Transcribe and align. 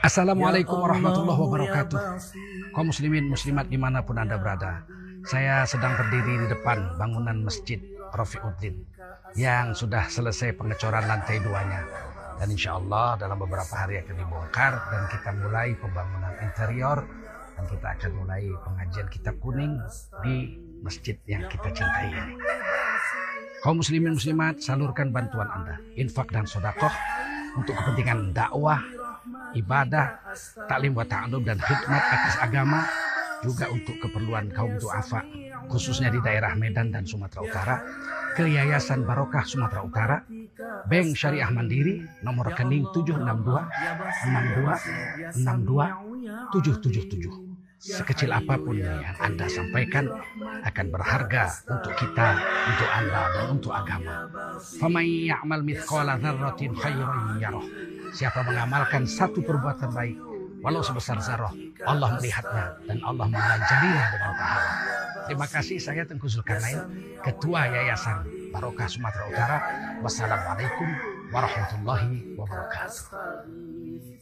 Assalamualaikum 0.00 0.80
warahmatullahi 0.80 1.40
wabarakatuh. 1.44 2.00
Kaum 2.72 2.88
muslimin 2.88 3.28
muslimat 3.28 3.68
di 3.68 3.76
mana 3.76 4.00
pun 4.00 4.16
anda 4.16 4.40
berada. 4.40 4.88
Saya 5.28 5.68
sedang 5.68 5.92
berdiri 5.92 6.40
di 6.40 6.46
depan 6.48 6.96
bangunan 6.96 7.44
masjid 7.44 7.76
Rafiuddin 8.08 8.80
yang 9.36 9.76
sudah 9.76 10.08
selesai 10.08 10.56
pengecoran 10.56 11.04
lantai 11.04 11.44
duanya. 11.44 11.84
Dan 12.40 12.48
insya 12.48 12.80
Allah 12.80 13.20
dalam 13.20 13.44
beberapa 13.44 13.76
hari 13.76 14.00
akan 14.00 14.16
dibongkar 14.16 14.72
dan 14.88 15.02
kita 15.12 15.30
mulai 15.36 15.76
pembangunan 15.76 16.32
interior 16.40 17.04
dan 17.60 17.64
kita 17.68 17.86
akan 18.00 18.10
mulai 18.24 18.48
pengajian 18.64 19.08
kitab 19.12 19.36
kuning 19.44 19.76
di 20.24 20.56
masjid 20.80 21.20
yang 21.28 21.44
kita 21.52 21.68
cintai 21.76 22.08
ini. 22.08 22.40
Kaum 23.60 23.84
muslimin 23.84 24.16
muslimat 24.16 24.64
salurkan 24.64 25.12
bantuan 25.12 25.52
anda, 25.52 25.76
infak 26.00 26.32
dan 26.32 26.48
sodakoh 26.48 26.88
untuk 27.60 27.76
kepentingan 27.76 28.32
dakwah, 28.32 28.80
ibadah, 29.56 30.20
taklim 30.68 30.94
wa 30.94 31.04
ta'alum 31.06 31.42
dan 31.42 31.58
khidmat 31.58 32.02
atas 32.02 32.36
agama 32.40 32.86
juga 33.40 33.72
untuk 33.72 33.96
keperluan 34.00 34.52
kaum 34.52 34.76
duafa 34.76 35.24
khususnya 35.72 36.12
di 36.12 36.20
daerah 36.20 36.52
Medan 36.56 36.92
dan 36.92 37.08
Sumatera 37.08 37.40
Utara 37.40 37.80
ke 38.36 38.44
Yayasan 38.44 39.08
Barokah 39.08 39.48
Sumatera 39.48 39.80
Utara 39.80 40.20
Bank 40.84 41.16
Syariah 41.16 41.48
Mandiri 41.48 42.04
nomor 42.20 42.52
rekening 42.52 42.84
762 42.92 45.40
62 45.40 45.40
62 45.40 46.52
777 46.52 47.50
sekecil 47.80 48.28
apa 48.28 48.60
pun 48.60 48.76
yang 48.76 49.16
Anda 49.16 49.48
sampaikan 49.48 50.04
akan 50.68 50.86
berharga 50.92 51.48
untuk 51.64 51.96
kita, 51.96 52.28
untuk 52.68 52.90
Anda 52.92 53.20
dan 53.32 53.56
untuk 53.56 53.72
agama. 53.72 54.28
Famay 54.60 55.32
ya'mal 55.32 55.64
mithqala 55.64 56.20
dzarratin 56.20 56.76
khairan 56.76 57.40
yarah. 57.40 57.64
Siapa 58.10 58.42
mengamalkan 58.42 59.06
satu 59.06 59.40
perbuatan 59.42 59.90
baik 59.94 60.18
walau 60.60 60.84
sebesar 60.84 61.18
zarah, 61.24 61.52
Allah 61.88 62.20
melihatnya 62.20 62.64
dan 62.84 62.98
Allah 63.00 63.26
mengajarinya 63.28 64.04
dengan 64.12 64.32
pahala. 64.36 64.72
Terima 65.30 65.46
kasih 65.46 65.78
saya 65.78 66.02
Tengku 66.04 66.26
Zulkarnain, 66.26 66.80
Ketua 67.22 67.70
Yayasan 67.70 68.26
Barokah 68.50 68.90
Sumatera 68.90 69.24
Utara. 69.30 69.58
Wassalamualaikum 70.02 70.88
warahmatullahi 71.30 72.34
wabarakatuh. 72.34 73.02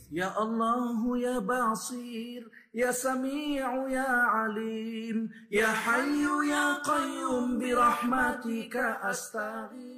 Ya 0.08 0.32
Allah 0.36 0.96
ya 1.20 1.36
Basir 1.40 2.48
Ya 2.72 2.92
Sami'u 2.92 3.88
ya 3.92 4.08
Alim 4.48 5.28
Ya 5.52 5.68
Hayyu 5.68 6.48
ya 6.48 6.80
Qayyum 6.80 7.60
Birahmatika 7.60 9.00
astaghith 9.04 9.97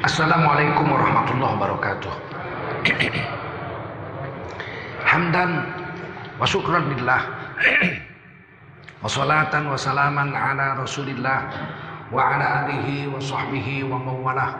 السلام 0.00 0.48
عليكم 0.48 0.86
ورحمة 0.92 1.28
الله 1.28 1.50
وبركاته. 1.60 2.12
حمدا 5.04 5.46
وشكرا 6.40 6.78
لله. 6.78 7.20
وصلاة 9.04 9.52
وسلاما 9.52 10.24
على 10.38 10.66
رسول 10.80 11.08
الله 11.08 11.38
وعلى 12.12 12.46
آله 12.64 12.88
وصحبه 13.12 13.68
ومواله 13.84 14.50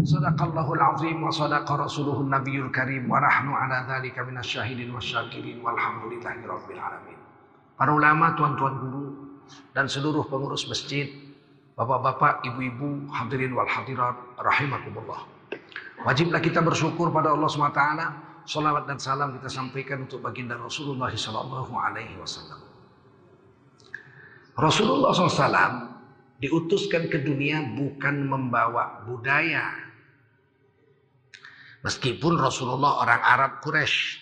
Sadaqallahul 0.00 0.80
azim 0.80 1.20
wa 1.20 1.28
sadaqa 1.28 1.84
rasuluhun 1.84 2.32
nabiyul 2.32 2.72
karim 2.72 3.12
wa 3.12 3.20
nahnu 3.20 3.52
ala 3.52 3.84
dhalika 3.84 4.24
minasyahidin 4.24 4.88
wasyakirin 4.88 5.60
walhamdulillahi 5.60 6.48
rabbil 6.48 6.80
alamin. 6.80 7.18
Para 7.76 7.92
ulama, 7.92 8.32
tuan-tuan 8.32 8.80
guru 8.80 9.04
dan 9.76 9.92
seluruh 9.92 10.24
pengurus 10.32 10.64
masjid, 10.64 11.12
bapak-bapak, 11.76 12.40
ibu-ibu, 12.40 13.04
hadirin 13.12 13.52
wal 13.52 13.68
hadirat 13.68 14.16
rahimakumullah. 14.40 15.28
Wajiblah 16.08 16.40
kita 16.40 16.64
bersyukur 16.64 17.12
pada 17.12 17.36
Allah 17.36 17.52
SWT. 17.52 17.82
Salawat 18.42 18.90
dan 18.90 18.98
salam 18.98 19.38
kita 19.38 19.46
sampaikan 19.46 20.02
untuk 20.02 20.18
baginda 20.18 20.58
Rasulullah 20.58 21.12
wasallam. 22.18 22.58
Rasulullah 24.58 25.14
SAW 25.14 25.91
diutuskan 26.42 27.06
ke 27.06 27.22
dunia 27.22 27.62
bukan 27.78 28.26
membawa 28.26 29.06
budaya. 29.06 29.70
Meskipun 31.86 32.34
Rasulullah 32.34 32.98
orang 32.98 33.22
Arab 33.22 33.52
Quraisy 33.62 34.18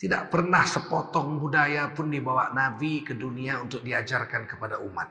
tidak 0.00 0.32
pernah 0.32 0.64
sepotong 0.64 1.36
budaya 1.36 1.92
pun 1.92 2.08
dibawa 2.08 2.50
Nabi 2.56 3.04
ke 3.04 3.12
dunia 3.12 3.60
untuk 3.60 3.84
diajarkan 3.84 4.48
kepada 4.48 4.80
umat. 4.80 5.08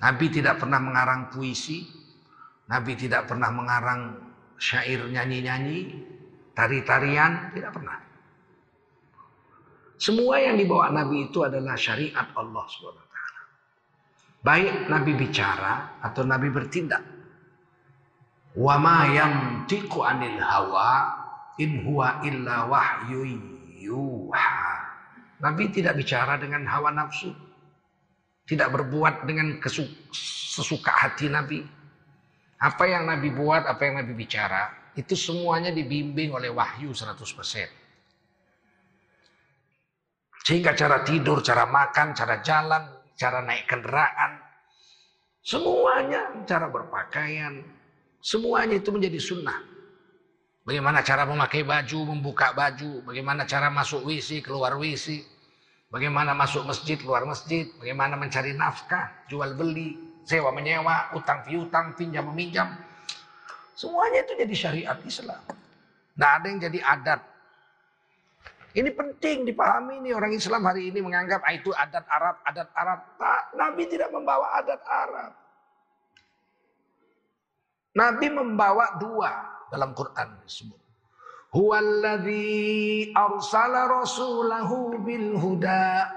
Nabi 0.00 0.26
tidak 0.32 0.60
pernah 0.60 0.80
mengarang 0.80 1.28
puisi, 1.30 1.86
Nabi 2.66 2.98
tidak 2.98 3.30
pernah 3.30 3.52
mengarang 3.52 4.18
syair 4.58 5.06
nyanyi-nyanyi, 5.06 6.02
tari-tarian, 6.56 7.52
tidak 7.52 7.72
pernah. 7.76 7.96
Semua 9.96 10.36
yang 10.42 10.60
dibawa 10.60 10.92
Nabi 10.92 11.30
itu 11.32 11.40
adalah 11.46 11.78
syariat 11.78 12.28
Allah 12.36 12.64
SWT. 12.68 13.05
Baik 14.46 14.86
Nabi 14.86 15.18
bicara 15.18 15.98
atau 15.98 16.22
Nabi 16.22 16.54
bertindak. 16.54 17.02
Wa 18.54 18.78
ma 18.78 19.10
yantiqu 19.10 20.06
anil 20.06 20.38
hawa 20.38 20.90
in 21.58 21.82
huwa 21.82 22.22
illa 22.22 22.70
wahyu 22.70 23.26
yuha. 23.74 24.54
Nabi 25.42 25.74
tidak 25.74 25.98
bicara 25.98 26.38
dengan 26.38 26.62
hawa 26.62 26.94
nafsu. 26.94 27.34
Tidak 28.46 28.70
berbuat 28.70 29.26
dengan 29.26 29.58
sesuka 30.14 30.94
hati 30.94 31.26
Nabi. 31.26 31.66
Apa 32.62 32.86
yang 32.86 33.10
Nabi 33.10 33.34
buat, 33.34 33.66
apa 33.66 33.82
yang 33.82 33.98
Nabi 33.98 34.14
bicara, 34.14 34.94
itu 34.94 35.18
semuanya 35.18 35.74
dibimbing 35.74 36.30
oleh 36.30 36.54
wahyu 36.54 36.94
100%. 36.94 37.18
Sehingga 40.46 40.78
cara 40.78 41.02
tidur, 41.02 41.42
cara 41.42 41.66
makan, 41.66 42.14
cara 42.14 42.38
jalan, 42.38 42.95
cara 43.16 43.40
naik 43.42 43.64
kendaraan, 43.64 44.38
semuanya 45.40 46.44
cara 46.44 46.68
berpakaian, 46.68 47.64
semuanya 48.20 48.76
itu 48.76 48.92
menjadi 48.92 49.18
sunnah. 49.18 49.58
Bagaimana 50.66 51.00
cara 51.00 51.22
memakai 51.24 51.62
baju, 51.62 51.98
membuka 52.12 52.50
baju, 52.52 53.06
bagaimana 53.06 53.46
cara 53.46 53.70
masuk 53.70 54.02
WC, 54.02 54.42
keluar 54.42 54.74
WC, 54.76 55.22
bagaimana 55.88 56.34
masuk 56.34 56.66
masjid, 56.66 56.98
keluar 56.98 57.22
masjid, 57.22 57.70
bagaimana 57.78 58.18
mencari 58.18 58.50
nafkah, 58.50 59.14
jual 59.30 59.54
beli, 59.54 59.94
sewa 60.26 60.50
menyewa, 60.50 61.14
utang 61.14 61.46
piutang, 61.46 61.94
pinjam 61.94 62.26
meminjam. 62.34 62.74
Semuanya 63.78 64.26
itu 64.26 64.32
jadi 64.34 64.54
syariat 64.58 64.98
Islam. 65.06 65.38
Nah 66.18 66.28
ada 66.40 66.46
yang 66.50 66.58
jadi 66.58 66.82
adat. 66.82 67.20
Ini 68.76 68.92
penting 68.92 69.48
dipahami 69.48 70.04
nih 70.04 70.12
orang 70.12 70.36
Islam 70.36 70.68
hari 70.68 70.92
ini 70.92 71.00
menganggap 71.00 71.40
ah, 71.40 71.52
itu 71.56 71.72
adat 71.72 72.04
Arab, 72.12 72.36
adat 72.44 72.68
Arab. 72.76 73.00
Tak, 73.16 73.42
Nabi 73.56 73.82
tidak 73.88 74.12
membawa 74.12 74.52
adat 74.60 74.82
Arab. 74.84 75.32
Nabi 77.96 78.26
membawa 78.28 79.00
dua 79.00 79.32
dalam 79.72 79.96
Quran 79.96 80.28
disebut. 80.44 80.76
Huwallazi 81.56 83.16
arsala 83.16 83.88
rasulahu 83.88 85.00
bil 85.00 85.40
huda. 85.40 86.12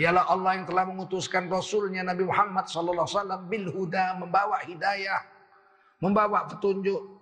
Dialah 0.00 0.24
Allah 0.32 0.56
yang 0.56 0.64
telah 0.64 0.88
mengutuskan 0.88 1.52
Rasulnya 1.52 2.00
Nabi 2.08 2.24
Muhammad 2.24 2.66
SAW 2.72 3.04
bil 3.44 3.68
huda 3.68 4.16
membawa 4.16 4.64
hidayah, 4.64 5.20
membawa 6.00 6.48
petunjuk. 6.48 7.13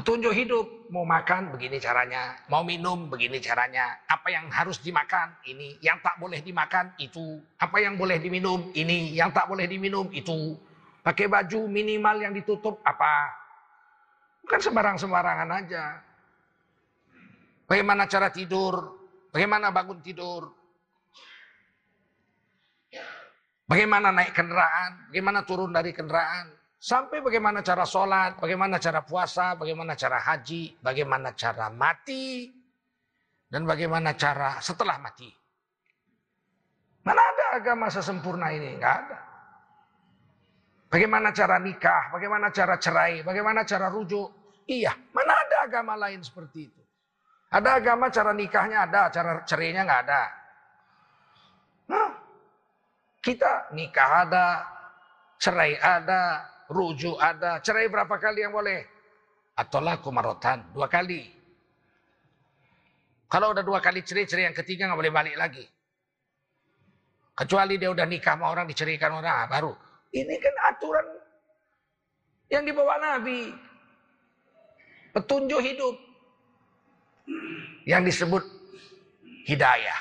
Petunjuk 0.00 0.32
hidup, 0.32 0.88
mau 0.88 1.04
makan 1.04 1.52
begini 1.52 1.76
caranya, 1.76 2.32
mau 2.48 2.64
minum 2.64 3.12
begini 3.12 3.36
caranya, 3.36 4.00
apa 4.08 4.32
yang 4.32 4.48
harus 4.48 4.80
dimakan 4.80 5.36
ini, 5.44 5.76
yang 5.84 6.00
tak 6.00 6.16
boleh 6.16 6.40
dimakan 6.40 6.88
itu, 6.96 7.36
apa 7.60 7.84
yang 7.84 8.00
boleh 8.00 8.16
diminum 8.16 8.72
ini, 8.72 9.12
yang 9.12 9.28
tak 9.28 9.44
boleh 9.44 9.68
diminum 9.68 10.08
itu. 10.16 10.56
Pakai 11.04 11.28
baju 11.28 11.68
minimal 11.68 12.16
yang 12.16 12.32
ditutup 12.32 12.80
apa? 12.80 13.28
Bukan 14.40 14.60
sembarang-sembarangan 14.64 15.48
aja. 15.52 16.00
Bagaimana 17.68 18.08
cara 18.08 18.32
tidur? 18.32 19.04
Bagaimana 19.28 19.68
bangun 19.68 20.00
tidur? 20.00 20.48
Bagaimana 23.68 24.16
naik 24.16 24.32
kendaraan? 24.32 25.12
Bagaimana 25.12 25.44
turun 25.44 25.76
dari 25.76 25.92
kendaraan? 25.92 26.56
Sampai 26.80 27.20
bagaimana 27.20 27.60
cara 27.60 27.84
sholat, 27.84 28.40
bagaimana 28.40 28.80
cara 28.80 29.04
puasa, 29.04 29.52
bagaimana 29.52 29.92
cara 29.92 30.16
haji, 30.16 30.80
bagaimana 30.80 31.36
cara 31.36 31.68
mati, 31.68 32.48
dan 33.52 33.68
bagaimana 33.68 34.16
cara 34.16 34.56
setelah 34.64 34.96
mati. 34.96 35.28
Mana 37.04 37.20
ada 37.20 37.60
agama 37.60 37.92
sesempurna 37.92 38.48
ini? 38.56 38.80
Enggak 38.80 38.96
ada. 38.96 39.18
Bagaimana 40.88 41.28
cara 41.36 41.60
nikah, 41.60 42.16
bagaimana 42.16 42.48
cara 42.48 42.80
cerai, 42.80 43.20
bagaimana 43.28 43.60
cara 43.68 43.92
rujuk. 43.92 44.32
Iya, 44.64 44.96
mana 45.12 45.36
ada 45.36 45.56
agama 45.68 46.00
lain 46.00 46.24
seperti 46.24 46.64
itu. 46.64 46.82
Ada 47.52 47.76
agama 47.76 48.08
cara 48.08 48.32
nikahnya 48.32 48.88
ada, 48.88 49.12
cara 49.12 49.44
cerainya 49.44 49.84
nggak 49.84 50.02
ada. 50.08 50.22
Nah, 51.92 52.10
kita 53.20 53.68
nikah 53.76 54.10
ada, 54.24 54.46
cerai 55.36 55.76
ada, 55.76 56.46
rujuk 56.70 57.18
ada. 57.18 57.58
Cerai 57.58 57.90
berapa 57.90 58.14
kali 58.16 58.46
yang 58.46 58.54
boleh? 58.54 58.86
Ataulah 59.58 59.98
kumarotan, 59.98 60.70
dua 60.70 60.86
kali. 60.86 61.26
Kalau 63.26 63.52
udah 63.52 63.62
dua 63.66 63.82
kali 63.82 64.06
cerai, 64.06 64.24
cerai 64.24 64.48
yang 64.48 64.56
ketiga 64.56 64.86
nggak 64.86 65.00
boleh 65.02 65.12
balik 65.12 65.36
lagi. 65.36 65.66
Kecuali 67.34 67.74
dia 67.76 67.90
udah 67.90 68.06
nikah 68.06 68.38
sama 68.38 68.50
orang, 68.50 68.66
diceraikan 68.70 69.10
orang, 69.16 69.34
ah, 69.34 69.46
baru. 69.50 69.72
Ini 70.10 70.34
kan 70.42 70.54
aturan 70.74 71.06
yang 72.50 72.62
dibawa 72.66 72.98
Nabi. 72.98 73.54
Petunjuk 75.14 75.60
hidup. 75.62 75.94
Yang 77.86 78.02
disebut 78.14 78.44
hidayah. 79.46 79.98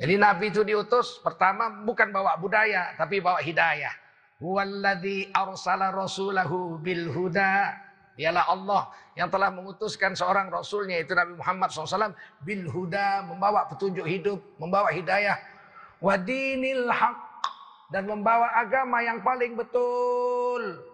Jadi 0.00 0.14
Nabi 0.16 0.48
itu 0.48 0.64
diutus 0.64 1.20
pertama 1.20 1.68
bukan 1.84 2.08
bawa 2.08 2.36
budaya, 2.40 2.96
tapi 2.96 3.20
bawa 3.20 3.40
hidayah. 3.44 3.92
Huwallazi 4.40 5.28
arsala 5.36 5.92
rasulahu 5.92 6.80
bil 6.80 7.12
huda. 7.12 7.76
Dialah 8.16 8.52
Allah 8.52 8.82
yang 9.16 9.28
telah 9.28 9.48
mengutuskan 9.52 10.12
seorang 10.12 10.48
rasulnya 10.52 11.00
itu 11.00 11.12
Nabi 11.16 11.36
Muhammad 11.40 11.72
SAW 11.72 12.12
bil 12.44 12.68
huda 12.68 13.24
membawa 13.24 13.68
petunjuk 13.68 14.04
hidup, 14.04 14.40
membawa 14.56 14.92
hidayah. 14.92 15.36
Wadinil 16.00 16.88
haq 16.88 17.16
dan 17.92 18.08
membawa 18.08 18.48
agama 18.56 19.04
yang 19.04 19.20
paling 19.20 19.56
betul. 19.56 20.84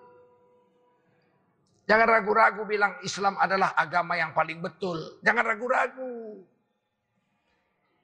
Jangan 1.86 2.06
ragu-ragu 2.10 2.66
bilang 2.66 2.98
Islam 3.06 3.38
adalah 3.38 3.70
agama 3.78 4.18
yang 4.18 4.34
paling 4.34 4.58
betul. 4.58 4.98
Jangan 5.22 5.46
ragu-ragu. 5.46 6.42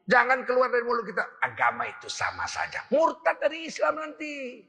Jangan 0.07 0.47
keluar 0.47 0.71
dari 0.71 0.87
mulut 0.87 1.07
kita 1.07 1.23
agama 1.43 1.87
itu 1.91 2.07
sama 2.07 2.47
saja. 2.47 2.87
Murtad 2.95 3.43
dari 3.43 3.67
Islam 3.67 3.99
nanti. 3.99 4.67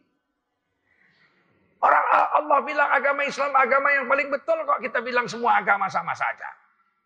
Orang 1.83 2.05
Allah 2.15 2.59
bilang 2.63 2.89
agama 2.95 3.27
Islam 3.27 3.51
agama 3.51 3.91
yang 3.91 4.07
paling 4.07 4.31
betul 4.31 4.55
kok 4.63 4.79
kita 4.79 5.03
bilang 5.03 5.27
semua 5.27 5.59
agama 5.59 5.91
sama 5.91 6.15
saja. 6.15 6.47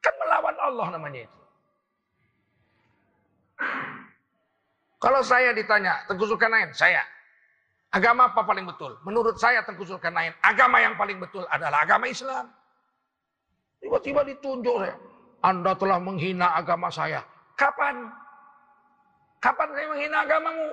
Kan 0.05 0.13
melawan 0.21 0.53
Allah 0.61 0.87
namanya 0.93 1.25
itu. 1.25 1.39
Kalau 5.01 5.21
saya 5.25 5.53
ditanya, 5.53 6.05
Tengku 6.05 6.29
Zulkarnain, 6.29 6.73
saya. 6.73 7.01
Agama 7.89 8.29
apa 8.29 8.41
paling 8.45 8.65
betul? 8.69 8.97
Menurut 9.01 9.37
saya 9.41 9.65
Tengku 9.65 9.81
Zulkarnain, 9.85 10.33
agama 10.45 10.77
yang 10.77 10.93
paling 10.93 11.17
betul 11.17 11.45
adalah 11.49 11.81
agama 11.81 12.05
Islam. 12.09 12.49
Tiba-tiba 13.81 14.25
ditunjuk 14.25 14.77
saya. 14.77 14.97
Anda 15.45 15.77
telah 15.77 16.01
menghina 16.01 16.53
agama 16.53 16.89
saya. 16.89 17.21
Kapan? 17.57 18.09
Kapan 19.37 19.69
saya 19.73 19.85
menghina 19.89 20.17
agamamu? 20.25 20.69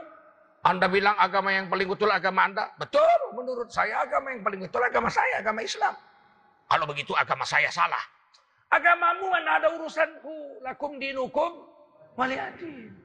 Anda 0.64 0.88
bilang 0.88 1.12
agama 1.20 1.52
yang 1.52 1.68
paling 1.68 1.84
betul 1.84 2.08
agama 2.08 2.48
Anda? 2.48 2.72
Betul, 2.80 3.36
menurut 3.36 3.68
saya 3.68 4.00
agama 4.00 4.32
yang 4.32 4.40
paling 4.40 4.64
betul 4.64 4.80
agama 4.80 5.12
saya, 5.12 5.44
agama 5.44 5.60
Islam. 5.60 5.92
Kalau 6.72 6.88
begitu 6.88 7.12
agama 7.12 7.44
saya 7.44 7.68
salah. 7.68 8.00
Agamamu 8.72 9.28
mana 9.28 9.60
ada 9.60 9.68
urusanku, 9.76 10.64
lakum 10.64 10.96
dinukum 10.96 11.68
waliyadin. 12.16 12.96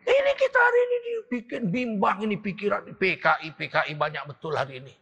Ini 0.00 0.32
kita 0.36 0.58
hari 0.60 0.80
ini 0.84 0.98
bikin 1.32 1.62
bimbang 1.72 2.20
ini 2.20 2.36
pikiran 2.36 2.84
PKI, 3.00 3.56
PKI 3.56 3.92
banyak 3.96 4.24
betul 4.28 4.52
hari 4.60 4.84
ini. 4.84 4.94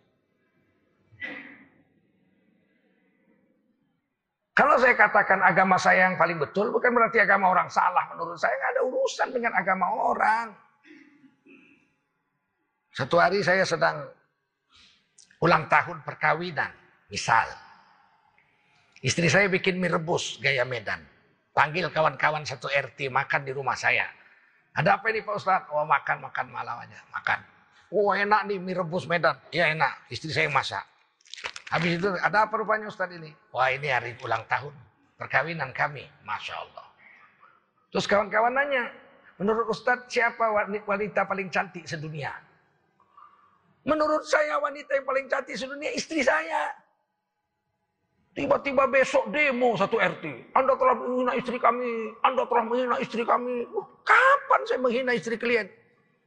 Kalau 4.54 4.74
saya 4.78 4.94
katakan 4.94 5.42
agama 5.42 5.78
saya 5.78 6.10
yang 6.10 6.18
paling 6.18 6.38
betul, 6.38 6.70
bukan 6.70 6.90
berarti 6.94 7.22
agama 7.22 7.50
orang 7.50 7.70
salah. 7.70 8.06
Menurut 8.14 8.38
saya 8.38 8.54
nggak 8.54 8.72
ada 8.74 8.82
urusan 8.86 9.28
dengan 9.34 9.52
agama 9.54 9.86
orang. 9.86 10.67
Satu 12.98 13.22
hari 13.22 13.46
saya 13.46 13.62
sedang 13.62 14.10
ulang 15.38 15.70
tahun 15.70 16.02
perkawinan, 16.02 16.74
misal. 17.06 17.46
Istri 19.06 19.30
saya 19.30 19.46
bikin 19.46 19.78
mie 19.78 19.86
rebus 19.86 20.42
gaya 20.42 20.66
Medan. 20.66 20.98
Panggil 21.54 21.86
kawan-kawan 21.94 22.42
satu 22.42 22.66
RT 22.66 23.06
makan 23.06 23.46
di 23.46 23.54
rumah 23.54 23.78
saya. 23.78 24.02
Ada 24.74 24.98
apa 24.98 25.14
ini 25.14 25.22
Pak 25.22 25.30
Ustadz? 25.30 25.70
Oh 25.70 25.86
makan, 25.86 26.26
makan 26.26 26.50
malam 26.50 26.74
aja, 26.82 26.98
makan. 27.14 27.38
Oh 27.94 28.10
enak 28.10 28.50
nih 28.50 28.58
mie 28.58 28.74
rebus 28.74 29.06
Medan. 29.06 29.38
Ya 29.54 29.70
enak, 29.70 30.10
istri 30.10 30.34
saya 30.34 30.50
masak. 30.50 30.82
Habis 31.70 32.02
itu 32.02 32.10
ada 32.18 32.50
apa 32.50 32.58
rupanya 32.58 32.90
Ustadz 32.90 33.14
ini? 33.14 33.30
Wah 33.54 33.70
ini 33.70 33.94
hari 33.94 34.18
ulang 34.26 34.42
tahun 34.50 34.74
perkawinan 35.14 35.70
kami. 35.70 36.02
Masya 36.26 36.66
Allah. 36.66 36.86
Terus 37.94 38.10
kawan-kawan 38.10 38.58
nanya, 38.58 38.90
menurut 39.38 39.70
Ustadz 39.70 40.10
siapa 40.10 40.50
wanita 40.82 41.30
paling 41.30 41.46
cantik 41.46 41.86
sedunia? 41.86 42.47
Menurut 43.88 44.20
saya 44.28 44.60
wanita 44.60 45.00
yang 45.00 45.06
paling 45.08 45.26
cantik 45.32 45.56
sedunia 45.56 45.88
istri 45.96 46.20
saya. 46.20 46.76
Tiba-tiba 48.36 48.84
besok 48.84 49.32
demo 49.32 49.72
satu 49.80 49.96
RT. 49.96 50.52
Anda 50.52 50.76
telah 50.76 50.94
menghina 50.94 51.32
istri 51.32 51.56
kami. 51.56 52.12
Anda 52.20 52.44
telah 52.44 52.64
menghina 52.68 52.96
istri 53.00 53.24
kami. 53.24 53.64
Kapan 54.04 54.60
saya 54.68 54.78
menghina 54.84 55.16
istri 55.16 55.40
kalian? 55.40 55.66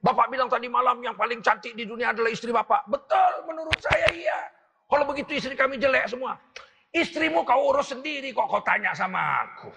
Bapak 0.01 0.33
bilang 0.33 0.49
tadi 0.49 0.65
malam 0.65 0.97
yang 1.05 1.13
paling 1.13 1.45
cantik 1.45 1.77
di 1.77 1.85
dunia 1.85 2.09
adalah 2.09 2.33
istri 2.33 2.49
bapak. 2.49 2.89
Betul 2.89 3.45
menurut 3.45 3.77
saya 3.77 4.09
iya. 4.09 4.49
Kalau 4.89 5.05
begitu 5.05 5.37
istri 5.37 5.53
kami 5.53 5.77
jelek 5.77 6.09
semua. 6.09 6.41
Istrimu 6.91 7.45
kau 7.45 7.71
urus 7.71 7.93
sendiri 7.93 8.33
kok 8.33 8.49
kau 8.49 8.59
tanya 8.65 8.91
sama 8.97 9.45
aku. 9.45 9.69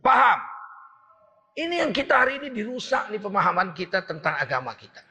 Paham? 0.00 0.40
Ini 1.54 1.84
yang 1.84 1.92
kita 1.92 2.24
hari 2.24 2.40
ini 2.40 2.48
dirusak 2.48 3.12
nih 3.12 3.20
pemahaman 3.20 3.76
kita 3.76 4.02
tentang 4.08 4.40
agama 4.40 4.72
kita. 4.74 5.09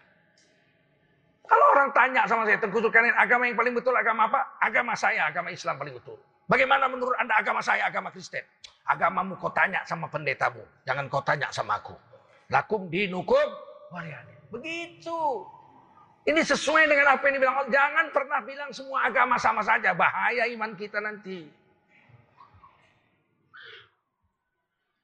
Kalau 1.50 1.66
orang 1.74 1.90
tanya 1.98 2.30
sama 2.30 2.46
saya, 2.46 2.62
Tengku 2.62 2.78
Zulkarnain, 2.78 3.18
agama 3.18 3.50
yang 3.50 3.58
paling 3.58 3.74
betul 3.74 3.98
agama 3.98 4.30
apa? 4.30 4.62
Agama 4.62 4.94
saya, 4.94 5.26
agama 5.26 5.50
Islam 5.50 5.82
paling 5.82 5.98
betul. 5.98 6.22
Bagaimana 6.46 6.86
menurut 6.86 7.18
Anda 7.18 7.42
agama 7.42 7.62
saya, 7.66 7.90
agama 7.90 8.14
Kristen? 8.14 8.46
Agamamu 8.86 9.38
kau 9.38 9.50
tanya 9.50 9.82
sama 9.86 10.10
pendetamu, 10.10 10.62
jangan 10.86 11.10
kau 11.10 11.22
tanya 11.26 11.50
sama 11.50 11.82
aku. 11.82 11.94
Lakum 12.50 12.90
dinukum 12.90 13.50
waliyadin. 13.94 14.38
Begitu. 14.50 15.46
Ini 16.26 16.42
sesuai 16.46 16.86
dengan 16.90 17.18
apa 17.18 17.24
yang 17.30 17.42
dibilang. 17.42 17.70
Jangan 17.70 18.06
pernah 18.14 18.40
bilang 18.46 18.70
semua 18.70 19.10
agama 19.10 19.38
sama 19.42 19.66
saja. 19.66 19.94
Bahaya 19.94 20.46
iman 20.54 20.74
kita 20.78 21.02
nanti. 21.02 21.50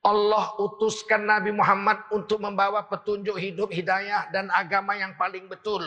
Allah 0.05 0.53
utuskan 0.61 1.25
Nabi 1.25 1.49
Muhammad 1.49 2.05
untuk 2.13 2.37
membawa 2.37 2.85
petunjuk 2.85 3.41
hidup, 3.41 3.73
hidayah, 3.73 4.29
dan 4.29 4.53
agama 4.53 4.93
yang 4.93 5.17
paling 5.17 5.49
betul. 5.49 5.81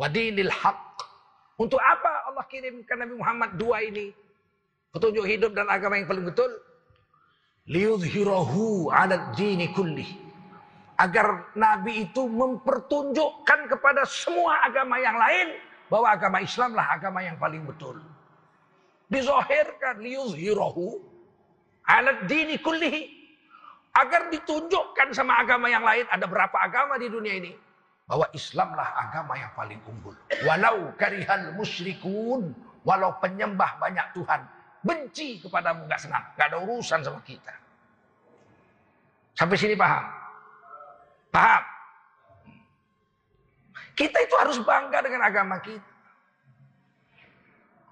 Wadinil 0.00 0.48
haq. 0.48 0.80
Untuk 1.60 1.76
apa 1.76 2.32
Allah 2.32 2.40
kirimkan 2.48 3.04
Nabi 3.04 3.20
Muhammad 3.20 3.60
dua 3.60 3.84
ini? 3.84 4.16
Petunjuk 4.96 5.28
hidup 5.28 5.52
dan 5.52 5.68
agama 5.68 6.00
yang 6.00 6.08
paling 6.08 6.24
betul. 6.24 6.48
Liudhirahu 7.68 8.88
ala 8.88 9.36
dini 9.36 9.68
kulli. 9.76 10.32
agar 11.00 11.48
Nabi 11.56 12.04
itu 12.04 12.28
mempertunjukkan 12.28 13.72
kepada 13.72 14.04
semua 14.04 14.68
agama 14.68 15.00
yang 15.00 15.16
lain 15.16 15.56
bahwa 15.88 16.12
agama 16.12 16.44
Islamlah 16.44 16.92
agama 16.92 17.24
yang 17.24 17.40
paling 17.40 17.64
betul. 17.64 17.96
Dizohirkan 19.08 19.96
liyuzhirahu 20.04 21.00
ala 21.88 22.20
dini 22.28 22.60
kullihi. 22.60 23.16
Agar 23.96 24.28
ditunjukkan 24.28 25.16
sama 25.16 25.40
agama 25.40 25.66
yang 25.72 25.82
lain 25.82 26.04
ada 26.12 26.22
berapa 26.28 26.54
agama 26.62 26.94
di 27.00 27.08
dunia 27.10 27.42
ini 27.42 27.52
bahwa 28.10 28.26
Islamlah 28.34 28.90
agama 29.06 29.38
yang 29.38 29.54
paling 29.54 29.78
unggul. 29.86 30.18
Walau 30.42 30.90
karihal 30.98 31.54
musyrikun, 31.54 32.50
walau 32.82 33.14
penyembah 33.22 33.78
banyak 33.78 34.18
Tuhan 34.18 34.42
benci 34.80 35.40
kepadamu 35.44 35.84
nggak 35.84 36.00
senang, 36.00 36.24
nggak 36.36 36.46
ada 36.52 36.58
urusan 36.64 37.00
sama 37.04 37.20
kita. 37.24 37.52
Sampai 39.36 39.56
sini 39.56 39.76
paham? 39.76 40.04
Paham? 41.30 41.62
Kita 43.96 44.16
itu 44.24 44.34
harus 44.40 44.58
bangga 44.64 45.04
dengan 45.04 45.22
agama 45.24 45.60
kita. 45.60 45.90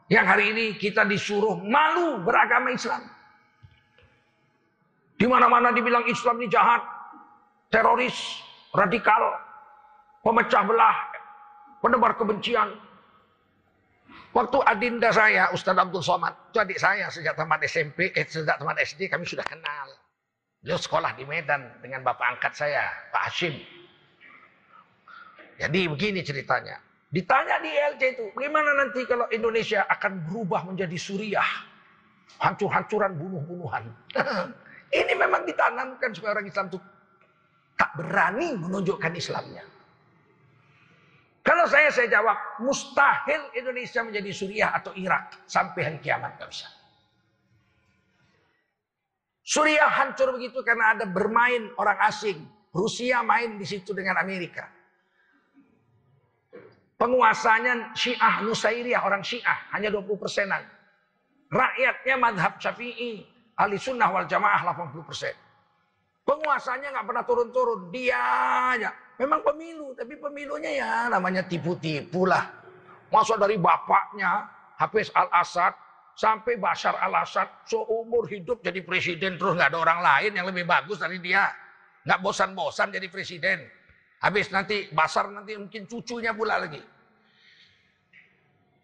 Yang 0.09 0.27
hari 0.27 0.45
ini 0.57 0.65
kita 0.81 1.05
disuruh 1.05 1.61
malu 1.61 2.25
beragama 2.25 2.73
Islam. 2.73 3.05
Di 5.21 5.27
mana-mana 5.29 5.69
dibilang 5.75 6.09
Islam 6.09 6.41
ini 6.41 6.49
jahat, 6.49 6.81
teroris, 7.69 8.17
radikal, 8.73 9.37
pemecah 10.29 10.63
belah, 10.69 10.97
penebar 11.81 12.13
kebencian. 12.21 12.77
Waktu 14.37 14.61
adinda 14.69 15.09
saya, 15.09 15.49
Ustadz 15.57 15.81
Abdul 15.81 16.05
Somad, 16.05 16.37
itu 16.53 16.61
adik 16.61 16.77
saya 16.77 17.09
sejak 17.09 17.33
tamat 17.33 17.65
SMP, 17.65 18.13
eh, 18.13 18.29
sejak 18.29 18.61
tamat 18.61 18.77
SD 18.85 19.09
kami 19.09 19.25
sudah 19.25 19.45
kenal. 19.49 19.89
Beliau 20.61 20.77
sekolah 20.77 21.17
di 21.17 21.25
Medan 21.25 21.81
dengan 21.81 22.05
bapak 22.05 22.37
angkat 22.37 22.53
saya, 22.53 22.85
Pak 23.09 23.33
Hashim. 23.33 23.57
Jadi 25.57 25.89
begini 25.89 26.21
ceritanya. 26.21 26.77
Ditanya 27.09 27.57
di 27.65 27.73
LC 27.73 28.03
itu, 28.21 28.25
bagaimana 28.37 28.85
nanti 28.85 29.01
kalau 29.09 29.25
Indonesia 29.33 29.89
akan 29.89 30.29
berubah 30.29 30.69
menjadi 30.69 30.93
Suriah? 31.01 31.49
Hancur-hancuran, 32.37 33.17
bunuh-bunuhan. 33.17 33.89
Ini 35.01 35.17
memang 35.17 35.49
ditanamkan 35.49 36.13
supaya 36.13 36.37
orang 36.37 36.47
Islam 36.47 36.69
itu 36.69 36.79
tak 37.75 37.91
berani 37.97 38.55
menunjukkan 38.55 39.13
Islamnya. 39.17 39.65
Kalau 41.49 41.65
saya, 41.65 41.89
saya 41.89 42.13
jawab, 42.13 42.61
mustahil 42.61 43.41
Indonesia 43.57 44.05
menjadi 44.05 44.31
Suriah 44.37 44.69
atau 44.77 44.93
Irak 44.93 45.49
sampai 45.49 45.81
hari 45.81 45.99
kiamat. 46.05 46.37
Gak 46.37 46.53
bisa. 46.53 46.69
Suriah 49.41 49.89
hancur 49.89 50.37
begitu 50.37 50.61
karena 50.61 50.93
ada 50.93 51.09
bermain 51.09 51.73
orang 51.81 51.97
asing. 52.05 52.37
Rusia 52.69 53.25
main 53.25 53.57
di 53.57 53.65
situ 53.65 53.97
dengan 53.97 54.21
Amerika. 54.21 54.69
Penguasanya 57.01 57.97
Syiah 57.97 58.45
Nusairiyah, 58.45 59.09
orang 59.09 59.25
Syiah, 59.25 59.73
hanya 59.73 59.89
20 59.89 60.21
persenan. 60.21 60.61
Rakyatnya 61.49 62.15
madhab 62.21 62.61
syafi'i, 62.61 63.25
ahli 63.57 63.81
sunnah 63.81 64.13
wal 64.13 64.29
jamaah 64.29 64.69
80 64.77 65.01
persen. 65.01 65.33
Penguasanya 66.29 66.93
nggak 66.93 67.07
pernah 67.09 67.25
turun-turun, 67.25 67.89
dia 67.89 68.21
aja. 68.77 68.93
Memang 69.19 69.43
pemilu, 69.43 69.99
tapi 69.99 70.15
pemilunya 70.15 70.71
ya 70.79 70.91
namanya 71.11 71.43
tipu-tipu 71.43 72.23
lah. 72.23 72.47
Masa 73.11 73.35
dari 73.35 73.59
bapaknya, 73.59 74.47
Hafiz 74.79 75.11
al-Assad, 75.11 75.75
Sampai 76.19 76.59
Bashar 76.59 76.99
al-Assad 76.99 77.47
seumur 77.63 78.27
hidup 78.27 78.59
jadi 78.59 78.83
presiden 78.83 79.39
terus 79.39 79.55
nggak 79.55 79.71
ada 79.71 79.79
orang 79.79 80.01
lain 80.03 80.35
yang 80.35 80.51
lebih 80.51 80.67
bagus 80.67 80.99
dari 80.99 81.23
dia. 81.23 81.47
Nggak 82.03 82.19
bosan-bosan 82.19 82.91
jadi 82.91 83.07
presiden. 83.07 83.63
Habis 84.19 84.51
nanti 84.51 84.91
Bashar 84.91 85.31
nanti 85.31 85.55
mungkin 85.55 85.87
cucunya 85.87 86.35
pula 86.35 86.59
lagi. 86.59 86.83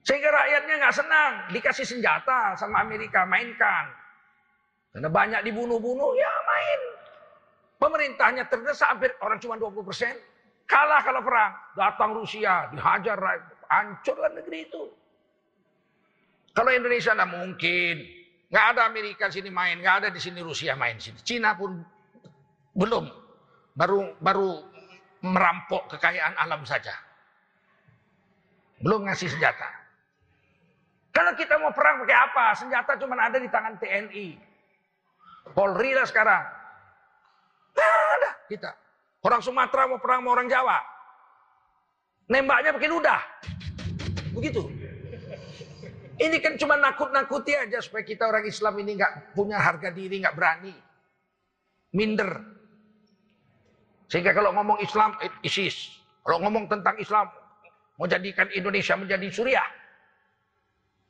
Sehingga 0.06 0.30
rakyatnya 0.30 0.74
nggak 0.78 0.94
senang. 0.94 1.32
Dikasih 1.50 1.82
senjata 1.82 2.54
sama 2.54 2.86
Amerika, 2.86 3.26
mainkan. 3.26 3.90
Karena 4.94 5.10
banyak 5.10 5.42
dibunuh-bunuh, 5.42 6.14
ya 6.14 6.30
main. 6.46 6.80
Pemerintahnya 7.84 8.48
terdesak 8.48 8.96
hampir 8.96 9.12
orang 9.20 9.36
cuma 9.36 9.60
20 9.60 9.84
persen. 9.84 10.16
Kalah 10.64 11.04
kalau 11.04 11.20
perang. 11.20 11.52
Datang 11.76 12.16
Rusia, 12.16 12.72
dihajar, 12.72 13.20
hancurlah 13.68 14.32
negeri 14.32 14.64
itu. 14.64 14.88
Kalau 16.56 16.72
Indonesia 16.72 17.12
tidak 17.12 17.28
mungkin. 17.28 18.08
Nggak 18.48 18.66
ada 18.72 18.80
Amerika 18.88 19.28
sini 19.28 19.52
main, 19.52 19.84
nggak 19.84 19.96
ada 20.00 20.08
di 20.08 20.16
sini 20.16 20.40
Rusia 20.40 20.72
main 20.72 20.96
sini. 20.96 21.20
Cina 21.20 21.52
pun 21.52 21.84
belum. 22.72 23.04
Baru 23.76 24.16
baru 24.16 24.64
merampok 25.20 25.92
kekayaan 25.92 26.40
alam 26.40 26.64
saja. 26.64 26.96
Belum 28.80 29.04
ngasih 29.04 29.28
senjata. 29.28 29.68
Kalau 31.12 31.36
kita 31.36 31.60
mau 31.60 31.74
perang 31.76 32.00
pakai 32.00 32.16
apa? 32.16 32.44
Senjata 32.56 32.96
cuma 32.96 33.20
ada 33.20 33.36
di 33.36 33.50
tangan 33.52 33.76
TNI. 33.76 34.40
Polri 35.52 35.92
lah 35.92 36.08
sekarang. 36.08 36.63
Kita. 38.48 38.70
Orang 39.24 39.40
Sumatera 39.40 39.88
mau 39.88 40.00
perang 40.00 40.20
sama 40.20 40.30
orang 40.36 40.48
Jawa. 40.52 40.78
Nembaknya 42.28 42.76
pakai 42.76 42.90
ludah. 42.92 43.20
Begitu. 44.36 44.62
Ini 46.14 46.36
kan 46.38 46.54
cuma 46.54 46.78
nakut-nakuti 46.78 47.58
aja 47.58 47.82
supaya 47.82 48.06
kita 48.06 48.30
orang 48.30 48.46
Islam 48.46 48.78
ini 48.78 48.94
nggak 48.94 49.34
punya 49.34 49.58
harga 49.58 49.90
diri, 49.90 50.22
nggak 50.22 50.36
berani, 50.38 50.74
minder. 51.90 52.38
Sehingga 54.06 54.30
kalau 54.30 54.54
ngomong 54.54 54.78
Islam, 54.78 55.18
eh, 55.18 55.32
ISIS. 55.42 55.90
Kalau 56.22 56.38
ngomong 56.46 56.70
tentang 56.70 56.94
Islam, 57.02 57.26
mau 57.98 58.06
jadikan 58.06 58.46
Indonesia 58.54 58.94
menjadi 58.94 59.26
Suriah, 59.26 59.68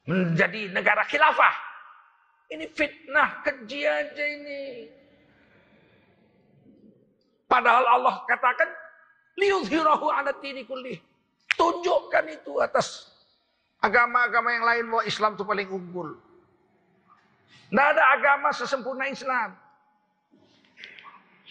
menjadi 0.09 0.73
negara 0.73 1.05
khilafah. 1.05 1.55
Ini 2.49 2.64
fitnah, 2.73 3.45
keji 3.45 3.81
aja 3.85 4.25
ini. 4.25 4.88
Padahal 7.54 7.87
Allah 7.87 8.14
katakan, 8.26 8.66
liudhirahu 9.38 10.11
anatini 10.11 10.66
kulli. 10.66 10.99
Tunjukkan 11.54 12.26
itu 12.34 12.58
atas 12.58 13.14
Agama-agama 13.84 14.49
yang 14.49 14.64
lain 14.64 14.84
bahwa 14.88 15.04
Islam 15.04 15.30
itu 15.37 15.44
paling 15.44 15.68
unggul. 15.68 16.16
Tidak 17.68 17.84
ada 17.84 18.02
agama 18.16 18.49
sesempurna 18.49 19.12
Islam. 19.12 19.52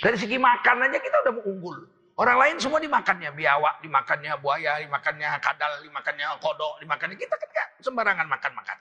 Dari 0.01 0.17
segi 0.17 0.41
makan 0.41 0.89
aja 0.89 0.98
kita 0.98 1.29
udah 1.29 1.33
unggul. 1.45 1.77
Orang 2.17 2.41
lain 2.41 2.57
semua 2.57 2.81
dimakannya 2.81 3.29
biawak, 3.38 3.86
dimakannya 3.86 4.33
buaya, 4.41 4.81
dimakannya 4.81 5.29
kadal, 5.45 5.72
dimakannya 5.86 6.25
kodok, 6.41 6.81
dimakannya 6.81 7.17
kita 7.22 7.38
kan 7.38 7.50
gak 7.53 7.67
sembarangan 7.86 8.25
makan-makan. 8.25 8.77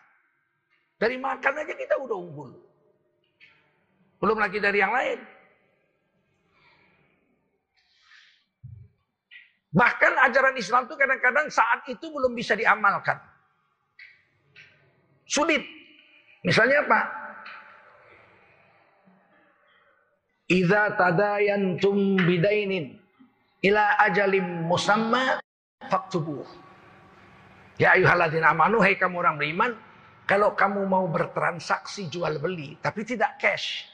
Dari 0.96 1.16
makan 1.20 1.52
aja 1.52 1.74
kita 1.76 1.94
udah 2.00 2.16
unggul. 2.16 2.50
Belum 4.16 4.38
lagi 4.40 4.64
dari 4.64 4.80
yang 4.80 4.96
lain. 4.96 5.20
Bahkan 9.72 10.12
ajaran 10.28 10.52
Islam 10.60 10.84
itu 10.84 10.94
kadang-kadang 11.00 11.48
saat 11.48 11.80
itu 11.88 12.12
belum 12.12 12.36
bisa 12.36 12.52
diamalkan. 12.52 13.16
Sulit. 15.24 15.64
Misalnya 16.44 16.84
apa? 16.84 17.00
Iza 20.52 20.92
tadayantum 20.92 22.20
bidainin 22.20 23.00
ila 23.64 23.96
ajalim 24.04 24.68
musamma 24.68 25.40
faktubuh. 25.88 26.44
Ya 27.80 27.96
ayuhalladzina 27.96 28.52
amanu 28.52 28.84
hai 28.84 29.00
kamu 29.00 29.24
orang 29.24 29.40
beriman, 29.40 29.72
kalau 30.28 30.52
kamu 30.52 30.84
mau 30.84 31.08
bertransaksi 31.08 32.12
jual 32.12 32.36
beli 32.36 32.76
tapi 32.84 33.08
tidak 33.08 33.40
cash. 33.40 33.88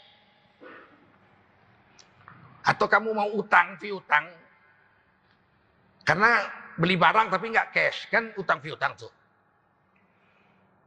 Atau 2.66 2.90
kamu 2.90 3.14
mau 3.14 3.30
utang 3.38 3.78
piutang 3.78 4.26
karena 6.09 6.49
beli 6.81 6.97
barang 6.97 7.29
tapi 7.29 7.53
nggak 7.53 7.69
cash, 7.69 8.09
kan 8.09 8.33
utang 8.41 8.65
piutang 8.65 8.97
tuh. 8.97 9.12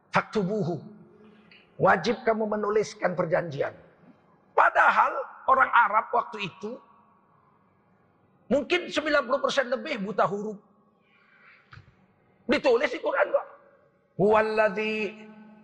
Faktubuhu. 0.09 0.81
Wajib 1.77 2.25
kamu 2.25 2.49
menuliskan 2.57 3.13
perjanjian. 3.13 3.69
Padahal 4.57 5.13
orang 5.45 5.69
Arab 5.69 6.09
waktu 6.09 6.49
itu 6.49 6.73
mungkin 8.49 8.89
90% 8.89 9.69
lebih 9.77 10.01
buta 10.09 10.25
huruf. 10.25 10.57
Ditulis 12.49 12.89
di 12.89 12.97
Quran 12.97 13.29
kok. 13.29 13.47
Huwallazi 14.17 15.13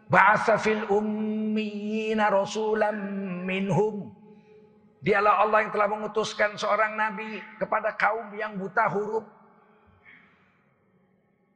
ba'asa 0.06 0.62
fil 0.62 0.86
ummiyina 0.86 2.30
rasulam 2.30 2.98
minhum. 3.42 4.14
Dialah 5.02 5.46
Allah 5.46 5.66
yang 5.66 5.72
telah 5.74 5.90
mengutuskan 5.92 6.58
seorang 6.58 6.94
nabi 6.94 7.42
kepada 7.58 7.94
kaum 7.98 8.34
yang 8.38 8.54
buta 8.58 8.86
huruf. 8.90 9.37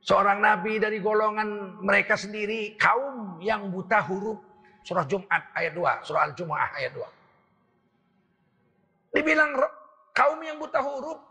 Seorang 0.02 0.42
nabi 0.42 0.82
dari 0.82 0.98
golongan 0.98 1.78
mereka 1.86 2.18
sendiri, 2.18 2.74
kaum 2.82 3.38
yang 3.38 3.70
buta 3.70 4.02
huruf. 4.06 4.42
Surah 4.82 5.06
Jumat 5.06 5.54
ayat 5.54 5.78
2, 5.78 6.02
surah 6.10 6.26
Al-Jumu'ah 6.26 6.70
ayat 6.74 6.98
2. 6.98 7.06
Dibilang 9.14 9.54
kaum 10.10 10.42
yang 10.42 10.58
buta 10.58 10.82
huruf. 10.82 11.22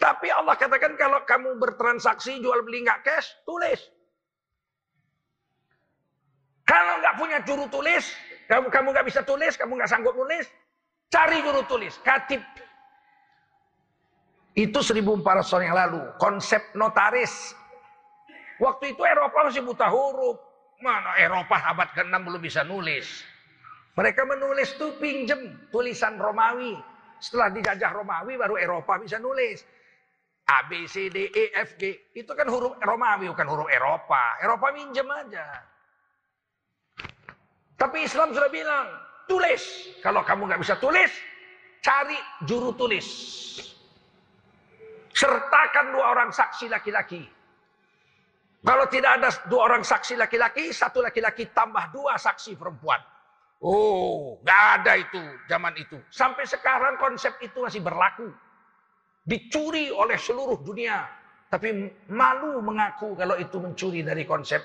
Tapi 0.00 0.32
Allah 0.32 0.56
katakan 0.56 0.96
kalau 0.96 1.20
kamu 1.28 1.60
bertransaksi 1.60 2.40
jual 2.40 2.64
beli 2.64 2.88
nggak 2.88 3.04
cash, 3.04 3.36
tulis. 3.44 3.76
Kalau 6.64 7.04
nggak 7.04 7.20
punya 7.20 7.38
juru 7.44 7.68
tulis, 7.68 8.16
kamu 8.48 8.72
kamu 8.72 8.96
nggak 8.96 9.06
bisa 9.12 9.20
tulis, 9.20 9.60
kamu 9.60 9.76
nggak 9.76 9.90
sanggup 9.92 10.16
nulis, 10.16 10.48
cari 11.12 11.44
juru 11.44 11.60
tulis, 11.68 12.00
katib. 12.00 12.40
Itu 14.58 14.82
1400 14.82 15.46
tahun 15.46 15.62
yang 15.70 15.78
lalu, 15.78 16.00
konsep 16.18 16.60
notaris. 16.74 17.54
Waktu 18.58 18.92
itu 18.92 19.02
Eropa 19.06 19.46
masih 19.46 19.62
buta 19.62 19.86
huruf. 19.88 20.36
Mana 20.80 21.16
Eropa 21.20 21.60
abad 21.60 21.92
ke-6 21.92 22.16
belum 22.24 22.40
bisa 22.40 22.64
nulis. 22.64 23.22
Mereka 23.94 24.24
menulis 24.24 24.74
tuh 24.80 24.96
pinjem 24.96 25.68
tulisan 25.68 26.16
Romawi. 26.16 26.72
Setelah 27.20 27.52
dijajah 27.52 27.92
Romawi 27.92 28.40
baru 28.40 28.56
Eropa 28.56 28.96
bisa 28.96 29.20
nulis. 29.20 29.60
A, 30.50 30.66
B, 30.66 30.88
C, 30.90 31.06
D, 31.12 31.30
E, 31.30 31.54
F, 31.54 31.78
G. 31.78 32.10
Itu 32.16 32.34
kan 32.34 32.50
huruf 32.50 32.74
Romawi, 32.82 33.30
bukan 33.30 33.46
huruf 33.46 33.68
Eropa. 33.70 34.40
Eropa 34.42 34.72
minjem 34.74 35.06
aja. 35.06 35.46
Tapi 37.78 38.02
Islam 38.02 38.34
sudah 38.34 38.50
bilang, 38.50 38.86
tulis. 39.30 39.62
Kalau 40.02 40.26
kamu 40.26 40.50
nggak 40.50 40.60
bisa 40.60 40.74
tulis, 40.82 41.12
cari 41.84 42.18
juru 42.48 42.74
tulis. 42.74 43.06
Sertakan 45.10 45.86
dua 45.90 46.04
orang 46.14 46.30
saksi 46.30 46.70
laki-laki. 46.70 47.26
Kalau 48.60 48.86
tidak 48.92 49.18
ada 49.18 49.28
dua 49.48 49.72
orang 49.72 49.82
saksi 49.82 50.20
laki-laki, 50.20 50.70
satu 50.70 51.00
laki-laki 51.00 51.48
tambah 51.50 51.90
dua 51.90 52.20
saksi 52.20 52.60
perempuan. 52.60 53.00
Oh, 53.60 54.40
nggak 54.40 54.62
ada 54.80 54.92
itu 54.96 55.20
zaman 55.48 55.76
itu. 55.76 55.96
Sampai 56.08 56.48
sekarang 56.48 56.96
konsep 56.96 57.36
itu 57.44 57.60
masih 57.60 57.84
berlaku 57.84 58.32
dicuri 59.24 59.92
oleh 59.92 60.16
seluruh 60.16 60.60
dunia. 60.60 61.04
Tapi 61.50 61.90
malu 62.08 62.62
mengaku 62.62 63.18
kalau 63.18 63.34
itu 63.34 63.58
mencuri 63.58 64.06
dari 64.06 64.22
konsep 64.22 64.62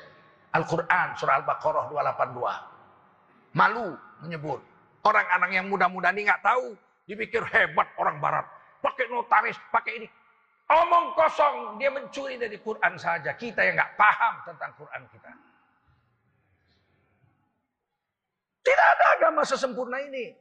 Al-Quran 0.54 1.18
surah 1.18 1.42
Al-Baqarah 1.42 1.90
282. 1.92 3.58
Malu 3.58 3.98
menyebut. 4.22 4.62
Orang-orang 5.06 5.52
yang 5.52 5.66
muda-muda 5.68 6.14
ini 6.14 6.30
nggak 6.30 6.44
tahu. 6.46 6.78
Dipikir 7.06 7.44
hebat 7.52 7.90
orang 8.00 8.18
barat. 8.22 8.46
Pakai 8.82 9.10
notaris, 9.10 9.58
pakai 9.70 9.92
ini. 10.02 10.08
Omong 10.66 11.14
kosong, 11.14 11.78
dia 11.78 11.94
mencuri 11.94 12.42
dari 12.42 12.58
Quran 12.58 12.98
saja. 12.98 13.38
Kita 13.38 13.62
yang 13.62 13.78
nggak 13.78 13.94
paham 13.94 14.34
tentang 14.50 14.74
Quran 14.74 15.02
kita. 15.14 15.32
Tidak 18.66 18.88
ada 18.98 19.06
agama 19.14 19.46
sesempurna 19.46 20.02
ini. 20.02 20.34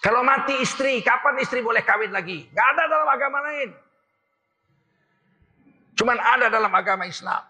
Kalau 0.00 0.24
mati 0.24 0.56
istri, 0.62 1.02
kapan 1.04 1.42
istri 1.44 1.60
boleh 1.60 1.84
kawin 1.84 2.14
lagi? 2.14 2.48
Gak 2.56 2.66
ada 2.72 2.88
dalam 2.88 3.08
agama 3.10 3.38
lain. 3.44 3.70
Cuman 5.92 6.16
ada 6.16 6.48
dalam 6.48 6.72
agama 6.72 7.04
Islam. 7.04 7.44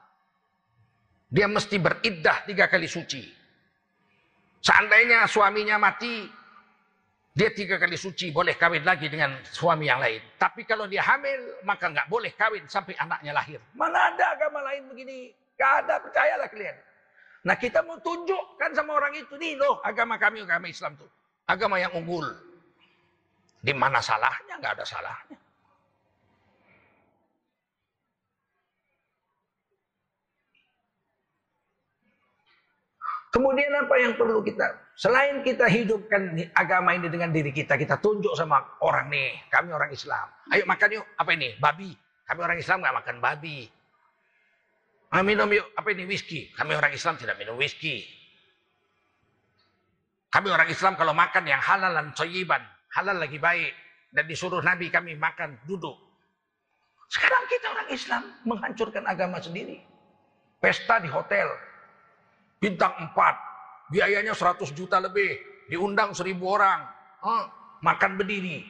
Dia 1.30 1.46
mesti 1.46 1.78
beriddah 1.78 2.42
tiga 2.50 2.66
kali 2.66 2.90
suci. 2.90 3.22
Seandainya 4.58 5.30
suaminya 5.30 5.78
mati, 5.78 6.26
dia 7.30 7.54
tiga 7.54 7.78
kali 7.78 7.94
suci 7.94 8.34
boleh 8.34 8.58
kawin 8.58 8.82
lagi 8.82 9.06
dengan 9.06 9.38
suami 9.46 9.86
yang 9.86 10.02
lain. 10.02 10.18
Tapi 10.34 10.66
kalau 10.66 10.90
dia 10.90 11.06
hamil, 11.06 11.62
maka 11.62 11.86
nggak 11.86 12.10
boleh 12.10 12.34
kawin 12.34 12.66
sampai 12.66 12.98
anaknya 12.98 13.30
lahir. 13.30 13.62
Mana 13.78 14.10
ada 14.10 14.34
agama 14.34 14.58
lain 14.66 14.90
begini? 14.90 15.30
Gak 15.54 15.86
ada, 15.86 16.00
percayalah 16.00 16.48
kalian. 16.50 16.76
Nah 17.46 17.56
kita 17.56 17.84
mau 17.86 18.00
tunjukkan 18.02 18.70
sama 18.74 18.98
orang 18.98 19.14
itu, 19.14 19.36
nih 19.38 19.54
loh 19.54 19.78
agama 19.86 20.18
kami, 20.18 20.42
agama 20.42 20.66
Islam 20.66 20.98
tuh. 20.98 21.08
Agama 21.46 21.78
yang 21.78 21.94
unggul. 21.94 22.26
Di 23.60 23.76
mana 23.76 24.00
salahnya? 24.02 24.58
Nggak 24.58 24.80
ada 24.80 24.84
salahnya. 24.88 25.38
Kemudian 33.30 33.70
apa 33.78 33.94
yang 34.02 34.18
perlu 34.18 34.42
kita? 34.42 34.66
Selain 35.00 35.40
kita 35.40 35.64
hidupkan 35.64 36.36
agama 36.52 36.92
ini 36.92 37.08
dengan 37.08 37.32
diri 37.32 37.56
kita, 37.56 37.80
kita 37.80 37.96
tunjuk 38.04 38.36
sama 38.36 38.60
orang 38.84 39.08
nih, 39.08 39.48
kami 39.48 39.72
orang 39.72 39.88
Islam. 39.88 40.28
Ayo 40.52 40.68
makan 40.68 41.00
yuk, 41.00 41.06
apa 41.16 41.30
ini? 41.32 41.56
Babi. 41.56 41.88
Kami 42.28 42.40
orang 42.44 42.60
Islam 42.60 42.84
nggak 42.84 42.96
makan 43.00 43.16
babi. 43.16 43.64
Ayo 45.16 45.24
minum 45.24 45.48
yuk, 45.48 45.72
apa 45.72 45.88
ini? 45.96 46.04
Whisky. 46.04 46.52
Kami 46.52 46.76
orang 46.76 46.92
Islam 46.92 47.16
tidak 47.16 47.40
minum 47.40 47.56
whisky. 47.56 48.04
Kami 50.28 50.52
orang 50.52 50.68
Islam 50.68 50.92
kalau 51.00 51.16
makan 51.16 51.48
yang 51.48 51.64
halal 51.64 51.96
dan 51.96 52.12
soyiban. 52.12 52.60
Halal 52.92 53.24
lagi 53.24 53.40
baik. 53.40 53.72
Dan 54.12 54.28
disuruh 54.28 54.60
Nabi 54.60 54.92
kami 54.92 55.16
makan 55.16 55.64
duduk. 55.64 55.96
Sekarang 57.08 57.48
kita 57.48 57.72
orang 57.72 57.88
Islam 57.88 58.22
menghancurkan 58.44 59.08
agama 59.08 59.40
sendiri. 59.40 59.80
Pesta 60.60 61.00
di 61.00 61.08
hotel. 61.08 61.48
Bintang 62.60 62.92
4. 63.16 63.49
Biayanya 63.90 64.32
100 64.32 64.70
juta 64.72 65.02
lebih. 65.02 65.36
Diundang 65.66 66.14
1000 66.14 66.38
orang. 66.46 66.80
Oh, 67.26 67.44
makan 67.82 68.16
berdiri. 68.16 68.62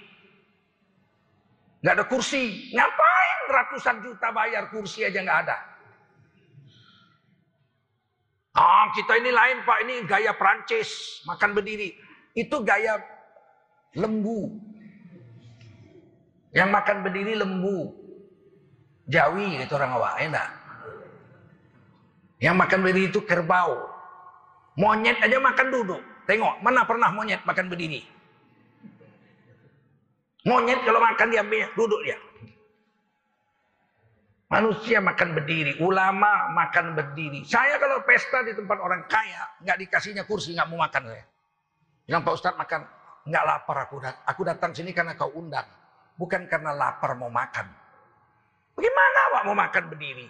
Gak 1.80 1.96
ada 1.96 2.04
kursi. 2.08 2.72
Ngapain 2.72 3.40
ratusan 3.48 3.96
juta 4.04 4.28
bayar 4.32 4.68
kursi 4.68 5.04
aja 5.04 5.20
gak 5.24 5.40
ada. 5.48 5.58
Ah, 8.50 8.90
kita 8.92 9.14
ini 9.16 9.30
lain 9.30 9.62
Pak, 9.62 9.78
ini 9.86 9.94
gaya 10.10 10.34
Prancis, 10.34 11.22
makan 11.22 11.54
berdiri. 11.54 11.94
Itu 12.34 12.66
gaya 12.66 12.98
lembu. 13.94 14.58
Yang 16.50 16.70
makan 16.74 16.96
berdiri 17.06 17.38
lembu. 17.38 17.94
Jawi 19.06 19.62
itu 19.62 19.72
orang 19.74 19.94
awak, 19.94 20.14
enak. 20.18 20.48
Yang 22.42 22.56
makan 22.58 22.78
berdiri 22.82 23.06
itu 23.10 23.20
kerbau. 23.22 23.89
Monyet 24.80 25.20
aja 25.20 25.36
makan 25.36 25.68
duduk. 25.68 26.00
Tengok, 26.24 26.64
mana 26.64 26.88
pernah 26.88 27.12
monyet 27.12 27.44
makan 27.44 27.68
berdiri? 27.68 28.00
Monyet 30.48 30.80
kalau 30.88 31.04
makan 31.04 31.28
dia 31.28 31.44
duduk 31.76 32.00
dia. 32.00 32.16
Manusia 34.50 34.98
makan 34.98 35.36
berdiri, 35.36 35.78
ulama 35.78 36.50
makan 36.50 36.98
berdiri. 36.98 37.46
Saya 37.46 37.78
kalau 37.78 38.02
pesta 38.02 38.42
di 38.42 38.50
tempat 38.50 38.82
orang 38.82 39.06
kaya, 39.06 39.46
nggak 39.62 39.78
dikasihnya 39.86 40.26
kursi, 40.26 40.58
nggak 40.58 40.66
mau 40.66 40.82
makan 40.82 41.06
saya. 41.06 41.24
Yang 42.10 42.20
Pak 42.26 42.34
Ustadz 42.34 42.58
makan, 42.58 42.80
nggak 43.30 43.44
lapar 43.46 43.76
aku 43.86 44.02
datang. 44.02 44.24
Aku 44.26 44.42
datang 44.42 44.70
sini 44.74 44.90
karena 44.90 45.14
kau 45.14 45.30
undang, 45.38 45.68
bukan 46.18 46.50
karena 46.50 46.74
lapar 46.74 47.14
mau 47.14 47.30
makan. 47.30 47.62
Bagaimana 48.74 49.20
Pak 49.38 49.42
mau 49.46 49.54
makan 49.54 49.84
berdiri? 49.86 50.26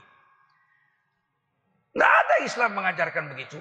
Nggak 1.97 2.13
ada 2.13 2.35
Islam 2.45 2.71
mengajarkan 2.77 3.25
begitu. 3.33 3.61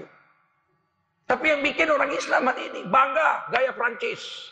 Tapi 1.30 1.46
yang 1.46 1.62
bikin 1.62 1.94
orang 1.94 2.10
Islam 2.10 2.50
hari 2.50 2.74
ini 2.74 2.90
bangga 2.90 3.54
gaya 3.54 3.70
Prancis. 3.78 4.50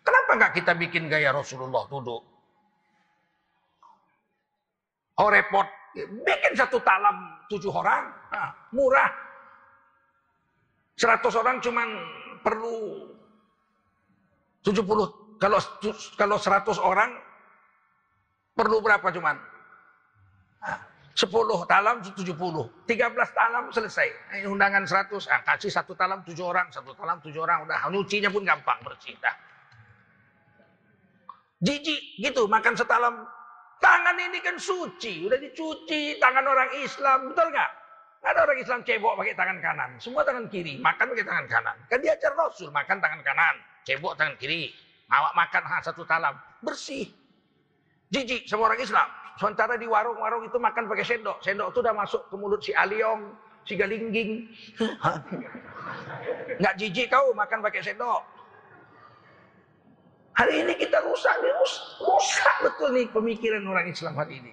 Kenapa 0.00 0.40
nggak 0.40 0.52
kita 0.56 0.72
bikin 0.72 1.12
gaya 1.12 1.28
Rasulullah 1.28 1.84
duduk? 1.92 2.24
Oh 5.20 5.28
repot. 5.28 5.68
Bikin 5.92 6.56
satu 6.56 6.80
talam 6.80 7.36
tujuh 7.52 7.68
orang. 7.68 8.08
Nah, 8.32 8.48
murah. 8.72 9.12
Seratus 10.96 11.36
orang 11.36 11.60
cuman 11.60 11.88
perlu 12.40 13.12
tujuh 14.64 14.80
puluh. 14.80 15.36
Kalau 15.36 15.60
kalau 16.16 16.40
seratus 16.40 16.80
orang 16.80 17.12
perlu 18.56 18.80
berapa 18.80 19.04
cuman? 19.12 19.36
Nah, 20.64 20.80
sepuluh 21.12 21.64
talam 21.68 22.00
tujuh 22.00 22.36
puluh. 22.36 22.68
Tiga 22.88 23.12
belas 23.12 23.32
talam 23.36 23.68
selesai. 23.72 24.38
Ini 24.40 24.48
undangan 24.48 24.84
seratus. 24.88 25.28
Ah, 25.28 25.44
kasih 25.44 25.72
satu 25.72 25.92
talam 25.96 26.24
tujuh 26.24 26.44
orang. 26.44 26.68
Satu 26.72 26.92
talam 26.96 27.20
tujuh 27.20 27.40
orang. 27.40 27.64
Udah 27.64 27.88
nyucinya 27.92 28.28
pun 28.32 28.42
gampang 28.42 28.80
bersih. 28.84 29.14
Dah. 29.20 29.36
Jijik 31.62 32.18
gitu 32.18 32.50
makan 32.50 32.74
setalam 32.74 33.22
Tangan 33.82 34.14
ini 34.14 34.38
kan 34.38 34.54
suci, 34.62 35.26
udah 35.26 35.42
dicuci 35.42 36.14
tangan 36.22 36.46
orang 36.46 36.70
Islam, 36.86 37.34
betul 37.34 37.50
nggak? 37.50 37.70
Ada 38.22 38.38
orang 38.46 38.58
Islam 38.62 38.80
cebok 38.86 39.18
pakai 39.18 39.34
tangan 39.34 39.58
kanan, 39.58 39.90
semua 39.98 40.22
tangan 40.22 40.46
kiri, 40.46 40.78
makan 40.78 41.10
pakai 41.10 41.26
tangan 41.26 41.46
kanan. 41.50 41.76
Kan 41.90 41.98
diajar 41.98 42.30
Rasul 42.38 42.70
makan 42.70 43.02
tangan 43.02 43.20
kanan, 43.26 43.58
cebok 43.82 44.14
tangan 44.14 44.38
kiri, 44.38 44.70
awak 45.10 45.34
makan 45.34 45.62
satu 45.82 46.06
talam, 46.06 46.38
bersih. 46.62 47.10
Jijik 48.14 48.46
semua 48.46 48.70
orang 48.70 48.86
Islam. 48.86 49.08
Sementara 49.40 49.80
di 49.80 49.88
warung-warung 49.88 50.44
itu 50.44 50.58
makan 50.60 50.86
pakai 50.86 51.04
sendok, 51.04 51.40
sendok 51.40 51.72
itu 51.72 51.78
udah 51.80 51.94
masuk 51.96 52.22
ke 52.28 52.34
mulut 52.36 52.60
si 52.60 52.72
Aliong, 52.76 53.32
si 53.64 53.74
Galingging. 53.76 54.48
Nggak 56.60 56.74
jijik 56.76 57.08
kau 57.08 57.32
makan 57.32 57.64
pakai 57.64 57.80
sendok. 57.80 58.22
Hari 60.32 60.64
ini 60.64 60.72
kita 60.80 61.04
rusak, 61.04 61.36
rusak, 62.00 62.56
betul 62.64 62.96
nih 62.96 63.04
pemikiran 63.12 63.64
orang 63.68 63.92
Islam 63.92 64.16
hari 64.16 64.40
ini. 64.40 64.52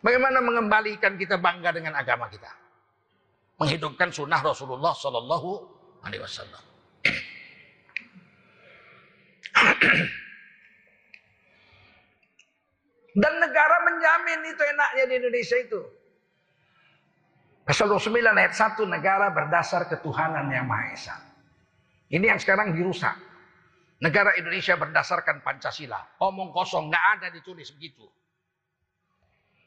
Bagaimana 0.00 0.40
mengembalikan 0.40 1.20
kita 1.20 1.36
bangga 1.36 1.76
dengan 1.76 1.92
agama 2.00 2.32
kita? 2.32 2.48
menghidupkan 3.60 4.08
sunnah 4.08 4.40
Rasulullah 4.40 4.96
Sallallahu 4.96 5.48
Alaihi 6.00 6.24
Wasallam. 6.24 6.64
Dan 13.16 13.42
negara 13.42 13.76
menjamin 13.86 14.40
itu 14.46 14.62
enaknya 14.62 15.04
di 15.10 15.14
Indonesia 15.18 15.56
itu. 15.58 15.80
Pasal 17.66 17.86
29 17.86 18.34
ayat 18.34 18.54
1 18.54 18.82
negara 18.86 19.30
berdasar 19.30 19.86
ketuhanan 19.86 20.50
yang 20.50 20.66
Maha 20.66 20.90
Esa. 20.94 21.16
Ini 22.10 22.34
yang 22.34 22.40
sekarang 22.42 22.74
dirusak. 22.74 23.14
Negara 24.00 24.34
Indonesia 24.34 24.74
berdasarkan 24.74 25.44
Pancasila. 25.44 26.18
Omong 26.18 26.50
kosong, 26.50 26.88
nggak 26.90 27.04
ada 27.18 27.26
ditulis 27.30 27.70
begitu. 27.76 28.08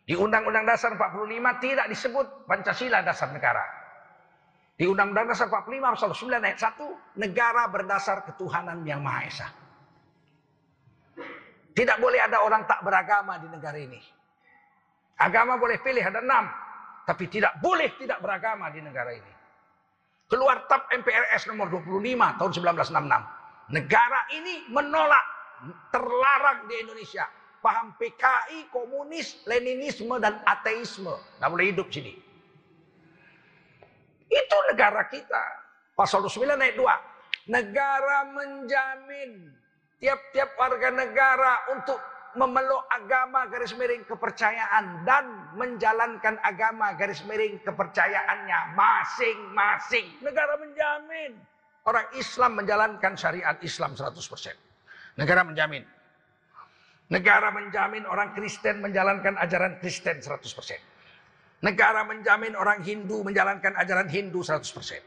Di 0.03 0.19
Undang-Undang 0.19 0.67
Dasar 0.67 0.99
45 0.99 1.63
tidak 1.63 1.87
disebut 1.87 2.27
Pancasila 2.43 2.99
dasar 3.07 3.31
negara. 3.31 3.63
Di 4.75 4.83
Undang-Undang 4.83 5.31
Dasar 5.31 5.47
45 5.47 5.95
pasal 5.95 6.11
9 6.11 6.43
ayat 6.43 6.59
1, 6.59 7.21
negara 7.23 7.63
berdasar 7.71 8.27
ketuhanan 8.27 8.83
yang 8.83 8.99
Maha 8.99 9.21
Esa. 9.29 9.47
Tidak 11.73 11.97
boleh 11.97 12.21
ada 12.21 12.45
orang 12.45 12.69
tak 12.69 12.85
beragama 12.85 13.41
di 13.41 13.49
negara 13.49 13.77
ini. 13.81 13.97
Agama 15.17 15.57
boleh 15.57 15.81
pilih 15.81 16.05
ada 16.05 16.21
enam. 16.21 16.45
Tapi 17.03 17.27
tidak 17.27 17.59
boleh 17.59 17.91
tidak 17.97 18.21
beragama 18.21 18.69
di 18.69 18.79
negara 18.79 19.11
ini. 19.11 19.33
Keluar 20.29 20.65
TAP 20.69 20.87
MPRS 21.03 21.49
nomor 21.51 21.67
25 21.67 22.39
tahun 22.39 22.51
1966. 22.79 23.73
Negara 23.73 24.21
ini 24.37 24.69
menolak, 24.71 25.25
terlarang 25.89 26.69
di 26.69 26.75
Indonesia. 26.79 27.25
Paham 27.63 27.95
PKI, 27.95 28.67
komunis, 28.69 29.43
Leninisme, 29.47 30.19
dan 30.19 30.43
ateisme. 30.43 31.15
Nggak 31.39 31.49
boleh 31.49 31.65
hidup 31.71 31.87
sini. 31.89 32.13
Itu 34.27 34.57
negara 34.71 35.07
kita. 35.07 35.43
Pasal 35.95 36.25
29 36.25 36.59
ayat 36.59 36.75
2. 36.75 37.53
Negara 37.53 38.17
menjamin 38.31 39.62
tiap-tiap 40.03 40.59
warga 40.59 40.91
negara 40.91 41.63
untuk 41.71 41.95
memeluk 42.35 42.83
agama 42.91 43.47
garis 43.47 43.71
miring 43.79 44.03
kepercayaan 44.03 45.07
dan 45.07 45.47
menjalankan 45.55 46.35
agama 46.43 46.91
garis 46.99 47.23
miring 47.23 47.55
kepercayaannya 47.63 48.75
masing-masing. 48.75 50.11
Negara 50.19 50.59
menjamin 50.59 51.39
orang 51.87 52.03
Islam 52.19 52.59
menjalankan 52.59 53.15
syariat 53.15 53.55
Islam 53.63 53.95
100%. 53.95 54.19
Negara 55.15 55.47
menjamin. 55.47 55.87
Negara 57.07 57.53
menjamin 57.53 58.03
orang 58.03 58.35
Kristen 58.35 58.83
menjalankan 58.83 59.39
ajaran 59.39 59.79
Kristen 59.79 60.19
100%. 60.19 61.63
Negara 61.63 62.03
menjamin 62.03 62.59
orang 62.59 62.83
Hindu 62.83 63.23
menjalankan 63.23 63.71
ajaran 63.79 64.11
Hindu 64.11 64.43
100%. 64.43 64.99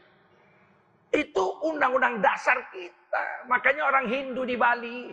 Itu 1.13 1.45
undang-undang 1.61 2.17
dasar 2.17 2.65
kita. 2.73 2.97
Makanya 3.49 3.83
orang 3.87 4.05
Hindu 4.09 4.43
di 4.43 4.55
Bali. 4.59 5.11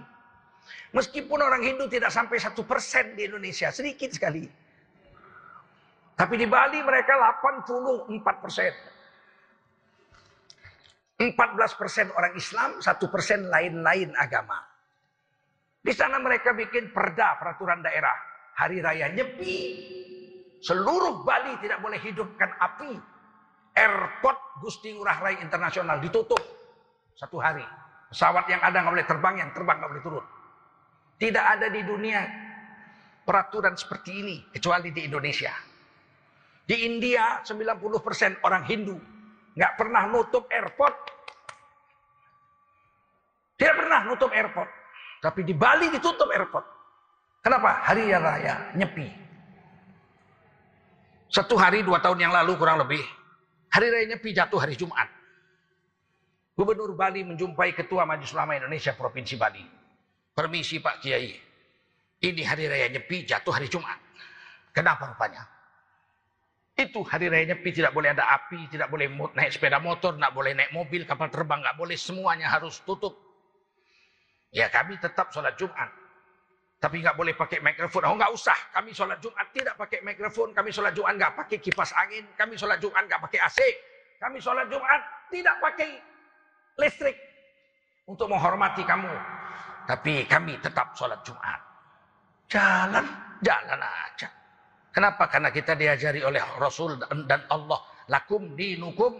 Meskipun 0.95 1.39
orang 1.43 1.61
Hindu 1.61 1.91
tidak 1.91 2.11
sampai 2.11 2.41
satu 2.41 2.65
persen 2.65 3.19
di 3.19 3.29
Indonesia. 3.29 3.69
Sedikit 3.75 4.15
sekali. 4.15 4.47
Tapi 6.15 6.35
di 6.39 6.47
Bali 6.47 6.79
mereka 6.81 7.19
84 7.43 8.45
persen. 8.45 8.73
14 11.15 11.81
persen 11.81 12.07
orang 12.11 12.35
Islam, 12.35 12.71
satu 12.83 13.07
persen 13.07 13.47
lain-lain 13.47 14.15
agama. 14.19 14.59
Di 15.85 15.93
sana 15.93 16.17
mereka 16.19 16.57
bikin 16.57 16.91
perda 16.91 17.37
peraturan 17.39 17.85
daerah. 17.85 18.15
Hari 18.55 18.79
raya 18.81 19.11
Nyepi. 19.11 19.57
Seluruh 20.65 21.27
Bali 21.27 21.61
tidak 21.61 21.85
boleh 21.85 22.01
hidupkan 22.01 22.57
api 22.57 22.97
airport 23.75 24.39
Gusti 24.63 24.95
Ngurah 24.95 25.19
Rai 25.21 25.37
Internasional 25.43 25.99
ditutup 26.01 26.41
satu 27.19 27.37
hari. 27.43 27.67
Pesawat 28.15 28.47
yang 28.47 28.63
ada 28.63 28.79
nggak 28.79 28.95
boleh 28.95 29.09
terbang, 29.11 29.35
yang 29.43 29.51
terbang 29.51 29.77
nggak 29.83 29.91
boleh 29.91 30.05
turun. 30.07 30.27
Tidak 31.19 31.45
ada 31.59 31.67
di 31.67 31.83
dunia 31.83 32.23
peraturan 33.27 33.75
seperti 33.75 34.11
ini 34.23 34.37
kecuali 34.55 34.95
di 34.95 35.03
Indonesia. 35.03 35.51
Di 36.63 36.87
India 36.87 37.43
90% 37.43 38.47
orang 38.47 38.63
Hindu 38.71 38.95
nggak 39.59 39.73
pernah 39.75 40.07
nutup 40.07 40.47
airport. 40.47 40.95
Tidak 43.59 43.75
pernah 43.75 44.07
nutup 44.07 44.31
airport. 44.31 44.71
Tapi 45.19 45.41
di 45.43 45.55
Bali 45.59 45.91
ditutup 45.91 46.31
airport. 46.31 46.67
Kenapa? 47.43 47.83
Hari 47.83 48.15
raya 48.15 48.71
nyepi. 48.79 49.11
Satu 51.35 51.59
hari 51.59 51.83
dua 51.83 51.99
tahun 51.99 52.31
yang 52.31 52.31
lalu 52.31 52.55
kurang 52.55 52.79
lebih 52.79 53.03
Hari 53.75 53.91
raya 53.91 54.07
Nyepi 54.07 54.31
jatuh 54.31 54.63
hari 54.63 54.79
Jumat. 54.79 55.11
Gubernur 56.55 56.95
Bali 56.95 57.27
menjumpai 57.27 57.75
Ketua 57.75 58.07
Majelis 58.07 58.31
Ulama 58.31 58.55
Indonesia 58.55 58.95
Provinsi 58.95 59.35
Bali. 59.35 59.63
Permisi 60.35 60.79
Pak 60.79 61.03
Kiai. 61.03 61.35
Ini 62.23 62.43
hari 62.47 62.71
raya 62.71 62.87
Nyepi 62.95 63.27
jatuh 63.27 63.51
hari 63.51 63.67
Jumat. 63.67 63.99
Kenapa 64.71 65.11
rupanya? 65.11 65.43
Itu 66.79 67.03
hari 67.03 67.27
raya 67.27 67.55
Nyepi 67.55 67.75
tidak 67.75 67.91
boleh 67.91 68.15
ada 68.15 68.31
api, 68.31 68.71
tidak 68.71 68.87
boleh 68.87 69.11
naik 69.35 69.51
sepeda 69.51 69.83
motor, 69.83 70.15
tidak 70.15 70.31
boleh 70.31 70.55
naik 70.55 70.71
mobil, 70.71 71.03
kapal 71.03 71.27
terbang, 71.27 71.59
nggak 71.59 71.75
boleh 71.75 71.99
semuanya 71.99 72.47
harus 72.47 72.79
tutup. 72.87 73.19
Ya 74.55 74.71
kami 74.71 74.95
tetap 75.03 75.35
sholat 75.35 75.59
Jumat. 75.59 75.91
Tapi 76.79 77.03
nggak 77.03 77.19
boleh 77.19 77.35
pakai 77.35 77.59
mikrofon. 77.59 78.07
Oh 78.07 78.15
nggak 78.15 78.31
usah. 78.31 78.55
Kami 78.71 78.95
sholat 78.95 79.19
Jumat 79.19 79.51
tidak 79.51 79.75
pakai 79.75 80.07
mikrofon. 80.07 80.55
Kami 80.55 80.71
sholat 80.71 80.95
Jumat 80.95 81.19
nggak 81.19 81.35
pakai 81.35 81.59
kipas 81.59 81.91
angin. 81.99 82.23
Kami 82.39 82.55
sholat 82.55 82.79
Jumat 82.79 83.03
nggak 83.11 83.23
pakai 83.27 83.43
AC. 83.43 83.59
Kami 84.23 84.39
sholat 84.39 84.71
Jumat 84.71 85.03
tidak 85.35 85.59
pakai 85.59 86.14
listrik 86.79 87.17
untuk 88.09 88.31
menghormati 88.31 88.83
kamu. 88.85 89.13
Tapi 89.85 90.25
kami 90.25 90.57
tetap 90.65 90.97
sholat 90.97 91.21
Jumat. 91.23 91.61
Jalan, 92.49 93.05
jalan 93.45 93.81
aja. 93.81 94.29
Kenapa? 94.95 95.29
Karena 95.29 95.51
kita 95.53 95.75
diajari 95.75 96.25
oleh 96.25 96.41
Rasul 96.57 96.97
dan 97.03 97.41
Allah. 97.51 97.81
Lakum 98.09 98.57
dinukum. 98.57 99.13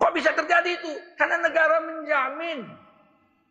Kok 0.00 0.12
bisa 0.16 0.32
terjadi 0.32 0.80
itu? 0.80 0.92
Karena 1.18 1.44
negara 1.44 1.76
menjamin 1.84 2.64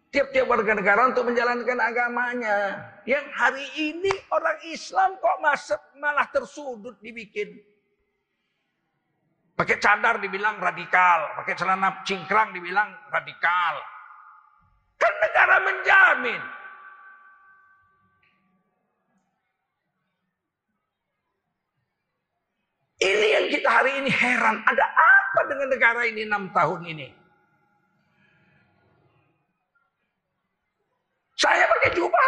tiap-tiap 0.09 0.49
warga 0.49 0.73
negara 0.73 1.05
untuk 1.09 1.29
menjalankan 1.29 1.77
agamanya. 1.77 2.57
Yang 3.05 3.25
hari 3.37 3.67
ini 3.77 4.11
orang 4.33 4.57
Islam 4.65 5.17
kok 5.21 5.37
malah 5.97 6.27
tersudut 6.33 6.97
dibikin. 7.01 7.61
Pakai 9.59 9.75
cadar 9.75 10.23
dibilang 10.23 10.55
radikal, 10.55 11.35
pakai 11.35 11.51
celana 11.51 11.99
cingkrang 12.07 12.55
dibilang 12.55 12.95
radikal. 13.11 13.75
Kan 14.95 15.13
negara 15.19 15.55
menjamin. 15.59 16.41
Ini 23.03 23.27
yang 23.35 23.45
kita 23.51 23.67
hari 23.67 23.91
ini 23.99 24.07
heran, 24.07 24.63
ada 24.63 24.85
apa 24.95 25.41
dengan 25.51 25.67
negara 25.75 26.07
ini 26.07 26.23
enam 26.23 26.47
tahun 26.55 26.79
ini? 26.95 27.07
Saya 31.35 31.67
pakai 31.67 31.91
jubah 31.99 32.25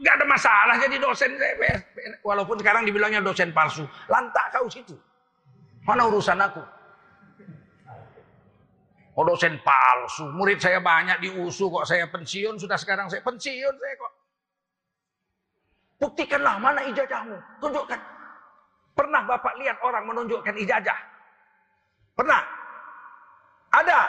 nggak 0.00 0.14
ada 0.20 0.24
masalah 0.24 0.80
jadi 0.80 0.96
dosen 1.04 1.36
saya. 1.36 1.84
Walaupun 2.24 2.56
sekarang 2.64 2.88
dibilangnya 2.88 3.20
dosen 3.20 3.52
palsu. 3.52 3.84
Lantak 4.08 4.56
kau 4.56 4.72
situ. 4.72 4.96
Mana 5.86 6.02
urusan 6.10 6.42
aku? 6.42 6.62
Oh 9.16 9.24
dosen 9.24 9.56
palsu. 9.64 10.28
Murid 10.34 10.60
saya 10.60 10.82
banyak 10.82 11.22
diusu 11.24 11.72
kok 11.72 11.88
saya 11.88 12.04
pensiun. 12.10 12.60
Sudah 12.60 12.76
sekarang 12.76 13.08
saya 13.08 13.22
pensiun 13.24 13.74
saya 13.78 13.94
kok. 13.96 14.12
Buktikanlah 15.96 16.60
mana 16.60 16.84
ijazahmu. 16.84 17.38
Tunjukkan. 17.62 18.00
Pernah 18.92 19.22
Bapak 19.24 19.56
lihat 19.56 19.80
orang 19.80 20.04
menunjukkan 20.04 20.52
ijazah? 20.60 20.98
Pernah? 22.12 22.44
Ada. 23.72 24.08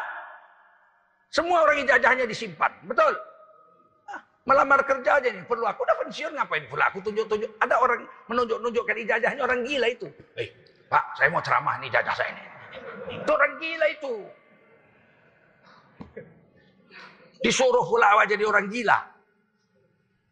Semua 1.31 1.63
orang 1.63 1.79
ijazahnya 1.87 2.27
disimpan. 2.27 2.71
Betul? 2.83 3.15
Melamar 4.47 4.79
kerja 4.87 5.19
aja 5.19 5.27
nih, 5.27 5.43
perlu 5.43 5.67
aku 5.67 5.83
udah 5.83 5.97
pensiun 6.07 6.31
ngapain 6.39 6.63
perlu 6.71 6.79
aku 6.87 7.03
tunjuk-tunjuk. 7.03 7.51
Ada 7.59 7.75
orang 7.83 8.07
menunjuk-nunjukkan 8.31 8.95
ijazahnya 9.03 9.43
orang 9.43 9.59
gila 9.67 9.87
itu. 9.91 10.07
Eh, 10.39 10.47
Pak, 10.87 11.03
saya 11.19 11.27
mau 11.27 11.43
ceramah 11.43 11.75
nih 11.83 11.91
ijazah 11.91 12.15
saya 12.15 12.31
ini. 12.31 12.43
Itu 13.19 13.31
orang 13.31 13.53
gila 13.59 13.87
itu. 13.91 14.13
Disuruh 17.43 17.85
pula 17.85 18.23
jadi 18.25 18.43
orang 18.47 18.71
gila. 18.71 18.97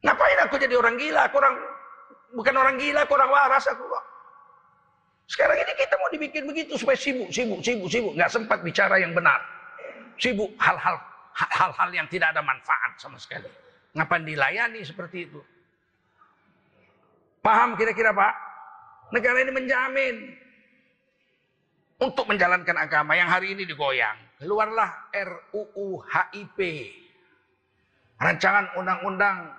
Ngapain 0.06 0.40
aku 0.48 0.56
jadi 0.62 0.76
orang 0.78 0.96
gila? 0.96 1.28
Aku 1.28 1.36
orang 1.42 1.56
bukan 2.34 2.56
orang 2.56 2.76
gila, 2.78 3.04
aku 3.04 3.14
orang 3.18 3.32
waras 3.32 3.66
aku 3.68 3.84
kok. 3.84 4.06
Sekarang 5.26 5.58
ini 5.58 5.74
kita 5.74 5.96
mau 5.98 6.10
dibikin 6.14 6.44
begitu 6.46 6.78
supaya 6.78 6.94
sibuk, 6.94 7.34
sibuk, 7.34 7.60
sibuk, 7.66 7.90
sibuk, 7.90 8.14
nggak 8.14 8.30
sempat 8.30 8.62
bicara 8.62 9.02
yang 9.02 9.12
benar. 9.18 9.42
Sibuk 10.22 10.54
hal-hal 10.62 10.96
hal-hal 11.36 11.90
yang 11.92 12.08
tidak 12.08 12.32
ada 12.32 12.46
manfaat 12.46 12.94
sama 13.02 13.18
sekali. 13.18 13.50
Ngapain 13.98 14.24
dilayani 14.24 14.86
seperti 14.86 15.26
itu? 15.26 15.42
Paham 17.42 17.74
kira-kira 17.74 18.14
Pak? 18.14 18.34
Negara 19.14 19.38
ini 19.42 19.52
menjamin 19.54 20.16
untuk 22.06 22.30
menjalankan 22.30 22.78
agama 22.78 23.18
yang 23.18 23.26
hari 23.26 23.58
ini 23.58 23.66
digoyang. 23.66 24.14
Keluarlah 24.38 25.10
RUU 25.10 26.06
HIP. 26.06 26.60
Rancangan 28.22 28.78
undang-undang 28.78 29.50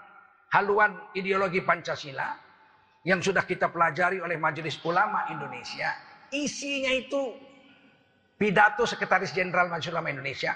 haluan 0.54 0.94
ideologi 1.18 1.60
Pancasila 1.60 2.38
yang 3.02 3.18
sudah 3.18 3.42
kita 3.42 3.68
pelajari 3.68 4.22
oleh 4.22 4.38
Majelis 4.38 4.78
Ulama 4.86 5.26
Indonesia. 5.34 5.90
Isinya 6.30 6.94
itu 6.94 7.34
pidato 8.38 8.86
Sekretaris 8.86 9.34
Jenderal 9.34 9.66
Majelis 9.66 9.92
Ulama 9.92 10.08
Indonesia, 10.14 10.54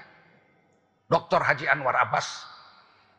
Dr. 1.10 1.42
Haji 1.42 1.66
Anwar 1.66 1.98
Abbas. 1.98 2.46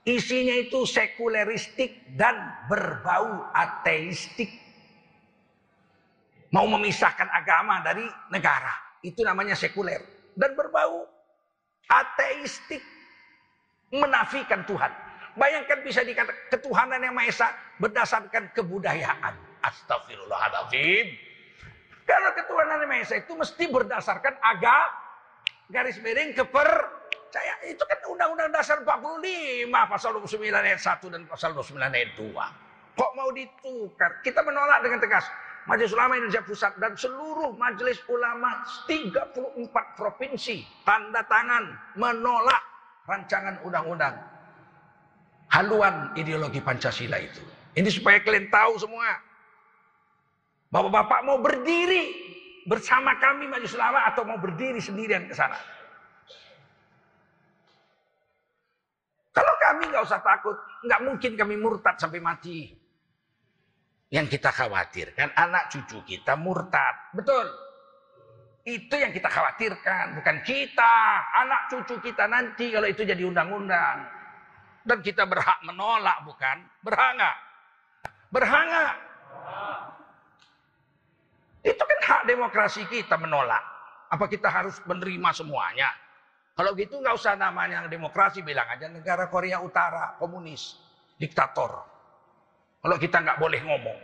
Isinya 0.02 0.58
itu 0.58 0.82
sekuleristik 0.88 2.18
dan 2.18 2.66
berbau 2.66 3.54
ateistik. 3.54 4.50
Mau 6.52 6.68
memisahkan 6.68 7.32
agama 7.32 7.80
dari 7.80 8.04
negara. 8.28 8.76
Itu 9.00 9.24
namanya 9.24 9.56
sekuler. 9.56 10.32
Dan 10.36 10.52
berbau 10.56 11.08
ateistik. 11.88 12.84
Menafikan 13.92 14.64
Tuhan. 14.64 14.92
Bayangkan 15.36 15.84
bisa 15.84 16.04
dikatakan 16.04 16.48
ketuhanan 16.52 17.00
yang 17.04 17.16
Maha 17.16 17.28
Esa 17.28 17.48
berdasarkan 17.80 18.52
kebudayaan. 18.56 19.36
Astagfirullahaladzim. 19.64 21.08
Kalau 22.08 22.30
ketuhanan 22.36 22.84
yang 22.84 22.92
Maha 22.92 23.04
Esa 23.04 23.16
itu 23.20 23.36
mesti 23.36 23.68
berdasarkan 23.68 24.40
agama 24.40 24.96
garis 25.72 26.00
miring 26.04 26.36
kepercayaan. 26.36 27.64
Itu 27.72 27.84
kan 27.88 28.00
Undang-Undang 28.12 28.52
Dasar 28.52 28.84
45 28.84 29.72
pasal 29.72 30.10
29 30.20 30.52
ayat 30.52 30.82
1 30.84 31.14
dan 31.16 31.22
pasal 31.28 31.56
29 31.56 31.80
ayat 31.80 32.12
2. 32.20 33.00
Kok 33.00 33.12
mau 33.16 33.32
ditukar? 33.32 34.20
Kita 34.20 34.44
menolak 34.44 34.84
dengan 34.84 35.00
tegas. 35.00 35.26
Majelis 35.70 35.94
Ulama 35.94 36.18
Indonesia 36.18 36.42
Pusat 36.42 36.74
dan 36.82 36.98
seluruh 36.98 37.54
majelis 37.54 38.02
ulama 38.10 38.66
34 38.90 39.70
provinsi 39.94 40.66
tanda 40.82 41.22
tangan 41.30 41.70
menolak 41.94 42.64
rancangan 43.06 43.62
undang-undang 43.62 44.18
haluan 45.52 46.16
ideologi 46.16 46.64
Pancasila 46.64 47.20
itu. 47.20 47.44
Ini 47.76 47.88
supaya 47.92 48.24
kalian 48.24 48.48
tahu 48.48 48.74
semua. 48.80 49.20
Bapak-bapak 50.72 51.20
mau 51.28 51.38
berdiri 51.44 52.16
bersama 52.64 53.20
kami 53.20 53.48
Majelis 53.52 53.76
Ulama 53.76 54.08
atau 54.08 54.24
mau 54.24 54.40
berdiri 54.40 54.80
sendirian 54.80 55.28
ke 55.28 55.36
sana. 55.36 55.60
Kalau 59.36 59.54
kami 59.60 59.92
nggak 59.92 60.04
usah 60.04 60.24
takut, 60.24 60.56
nggak 60.88 61.02
mungkin 61.04 61.32
kami 61.36 61.56
murtad 61.60 62.00
sampai 62.00 62.24
mati. 62.24 62.81
Yang 64.12 64.38
kita 64.38 64.52
khawatirkan 64.52 65.32
anak 65.40 65.72
cucu 65.72 66.04
kita 66.04 66.36
murtad, 66.36 67.16
betul? 67.16 67.48
Itu 68.68 68.94
yang 69.00 69.16
kita 69.16 69.32
khawatirkan, 69.32 70.20
bukan 70.20 70.44
kita, 70.44 70.96
anak 71.42 71.72
cucu 71.72 71.96
kita 72.04 72.28
nanti 72.28 72.76
kalau 72.76 72.92
itu 72.92 73.08
jadi 73.08 73.24
undang-undang. 73.24 74.04
Dan 74.84 75.00
kita 75.00 75.24
berhak 75.24 75.64
menolak, 75.64 76.28
bukan? 76.28 76.58
Berhak 76.84 77.10
nggak? 77.16 77.38
Itu 81.62 81.84
kan 81.86 82.00
hak 82.02 82.22
demokrasi 82.28 82.84
kita 82.92 83.16
menolak. 83.16 83.64
Apa 84.12 84.28
kita 84.28 84.52
harus 84.52 84.76
menerima 84.84 85.30
semuanya? 85.32 85.88
Kalau 86.52 86.76
gitu 86.76 87.00
nggak 87.00 87.16
usah 87.16 87.40
namanya 87.40 87.88
demokrasi, 87.88 88.44
bilang 88.44 88.68
aja 88.68 88.92
negara 88.92 89.32
Korea 89.32 89.64
Utara 89.64 90.20
komunis, 90.20 90.76
diktator. 91.16 91.91
Kalau 92.82 92.98
kita 92.98 93.18
nggak 93.22 93.38
boleh 93.38 93.62
ngomong, 93.62 94.00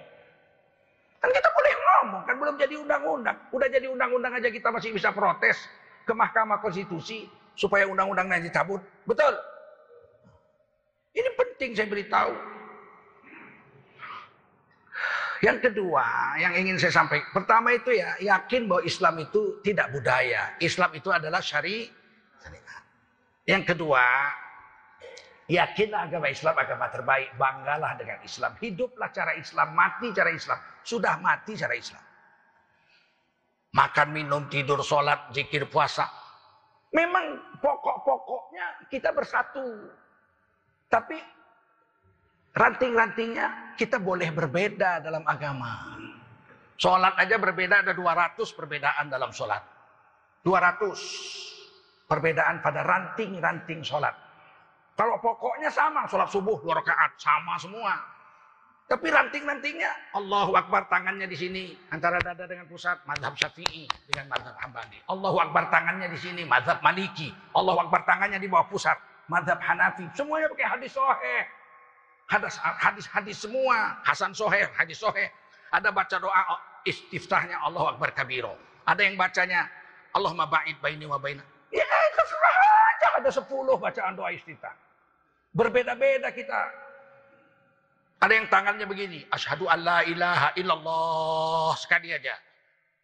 kan 1.17 1.29
kita 1.33 1.49
boleh 1.49 1.73
ngomong, 1.73 2.21
kan 2.29 2.35
belum 2.37 2.55
jadi 2.61 2.75
undang-undang. 2.77 3.37
Udah 3.49 3.67
jadi 3.73 3.89
undang-undang 3.89 4.37
aja 4.37 4.53
kita 4.53 4.69
masih 4.69 4.93
bisa 4.93 5.09
protes 5.09 5.65
ke 6.05 6.13
Mahkamah 6.13 6.61
Konstitusi 6.61 7.25
supaya 7.57 7.89
undang-undangnya 7.89 8.37
dicabut. 8.45 8.79
Betul? 9.09 9.33
Ini 11.17 11.29
penting 11.33 11.73
saya 11.73 11.89
beritahu. 11.89 12.33
Yang 15.41 15.69
kedua 15.69 16.37
yang 16.41 16.53
ingin 16.53 16.77
saya 16.81 16.93
sampaikan. 16.93 17.29
Pertama 17.33 17.73
itu 17.73 17.93
ya 17.93 18.13
yakin 18.21 18.69
bahwa 18.69 18.81
Islam 18.85 19.15
itu 19.21 19.61
tidak 19.61 19.89
budaya. 19.93 20.53
Islam 20.61 20.93
itu 20.93 21.09
adalah 21.13 21.41
syari. 21.41 21.89
syariat. 22.41 22.81
Yang 23.45 23.73
kedua 23.73 24.05
yakinlah 25.47 26.11
agama 26.11 26.27
Islam 26.27 26.55
agama 26.59 26.85
terbaik. 26.91 27.33
Banggalah 27.39 27.95
dengan 27.95 28.19
Islam. 28.23 28.53
Hiduplah 28.59 29.09
cara 29.15 29.33
Islam. 29.39 29.73
Mati 29.73 30.11
cara 30.11 30.31
Islam. 30.31 30.59
Sudah 30.83 31.15
mati 31.19 31.55
cara 31.55 31.75
Islam. 31.75 32.03
Makan, 33.75 34.07
minum, 34.09 34.47
tidur, 34.47 34.79
sholat, 34.81 35.29
zikir, 35.35 35.67
puasa. 35.67 36.07
Memang 36.95 37.59
pokok-pokoknya 37.59 38.87
kita 38.87 39.11
bersatu. 39.11 39.91
Tapi 40.87 41.19
ranting-rantingnya 42.55 43.77
kita 43.77 43.99
boleh 43.99 44.31
berbeda 44.31 45.03
dalam 45.03 45.21
agama. 45.27 45.99
Sholat 46.77 47.17
aja 47.17 47.37
berbeda 47.41 47.81
ada 47.85 47.93
200 47.93 48.37
perbedaan 48.53 49.09
dalam 49.09 49.33
sholat. 49.33 49.61
200 50.41 52.07
perbedaan 52.07 52.63
pada 52.63 52.81
ranting-ranting 52.85 53.83
sholat. 53.83 54.26
Kalau 54.97 55.21
pokoknya 55.21 55.69
sama, 55.69 56.09
sholat 56.09 56.25
subuh 56.33 56.57
dua 56.57 56.81
rakaat 56.81 57.13
sama 57.21 57.53
semua. 57.61 58.17
Tapi 58.87 59.11
ranting-rantingnya 59.11 60.15
Allahu 60.15 60.55
Akbar 60.55 60.87
tangannya 60.87 61.27
di 61.27 61.35
sini 61.35 61.75
antara 61.91 62.23
dada 62.23 62.47
dengan 62.47 62.65
pusat 62.71 63.03
madhab 63.03 63.35
Syafi'i 63.35 63.83
dengan 64.07 64.31
madhab 64.31 64.55
Hambali. 64.63 64.97
Allahu 65.11 65.43
Akbar 65.43 65.67
tangannya 65.67 66.07
di 66.07 66.15
sini 66.15 66.47
madhab 66.47 66.79
Maliki. 66.79 67.29
Allahu 67.51 67.83
Akbar 67.83 68.07
tangannya 68.07 68.39
di 68.39 68.47
bawah 68.47 68.65
pusat 68.71 68.95
madhab 69.27 69.59
Hanafi. 69.59 70.07
Semuanya 70.15 70.47
pakai 70.49 70.67
hadis 70.71 70.95
soheh. 70.95 71.41
Hadis, 72.79 73.05
hadis 73.11 73.35
semua. 73.35 73.99
Hasan 74.07 74.31
soheh, 74.31 74.71
hadis 74.79 74.97
soheh. 75.03 75.29
Ada 75.75 75.91
baca 75.91 76.15
doa 76.15 76.41
istiftahnya 76.87 77.59
Allah 77.59 77.91
Akbar 77.91 78.15
kabiro. 78.15 78.55
Ada 78.87 79.03
yang 79.03 79.19
bacanya 79.19 79.67
Allahumma 80.15 80.47
ba'id 80.47 80.79
baini 80.79 81.03
wa 81.03 81.19
baina. 81.19 81.43
Ya 81.75 81.83
terserah 82.15 82.55
aja 82.95 83.07
ada 83.19 83.29
sepuluh 83.35 83.75
bacaan 83.75 84.15
doa 84.15 84.31
istiftah. 84.31 84.71
Berbeda-beda 85.57 86.29
kita. 86.29 86.61
Ada 88.21 88.33
yang 88.33 88.45
tangannya 88.45 88.85
begini. 88.85 89.25
Ashadu 89.33 89.65
an 89.65 89.81
la 89.81 90.05
ilaha 90.05 90.53
illallah. 90.53 91.73
Sekali 91.73 92.13
aja. 92.13 92.37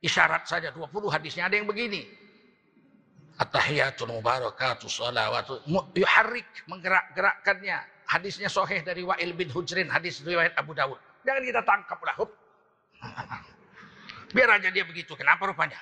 Isyarat 0.06 0.46
saja 0.46 0.70
20 0.70 1.10
hadisnya. 1.10 1.50
Ada 1.50 1.58
yang 1.58 1.66
begini. 1.66 2.06
At-tahiyatul 3.42 4.14
mubarakatuh 4.14 4.86
salawatu. 4.86 5.66
Yuharrik 5.98 6.70
menggerak-gerakkannya. 6.70 8.06
Hadisnya 8.06 8.54
soheh 8.54 8.86
dari 8.86 9.02
Wa'il 9.02 9.34
bin 9.34 9.50
Hujrin. 9.50 9.90
Hadis 9.90 10.22
riwayat 10.22 10.54
Abu 10.54 10.78
Dawud. 10.78 11.02
Jangan 11.26 11.42
kita 11.42 11.62
tangkap 11.66 11.98
lah. 12.06 12.14
Hup. 12.22 12.30
Biar 14.30 14.50
aja 14.62 14.70
dia 14.70 14.86
begitu. 14.86 15.18
Kenapa 15.18 15.50
rupanya? 15.50 15.82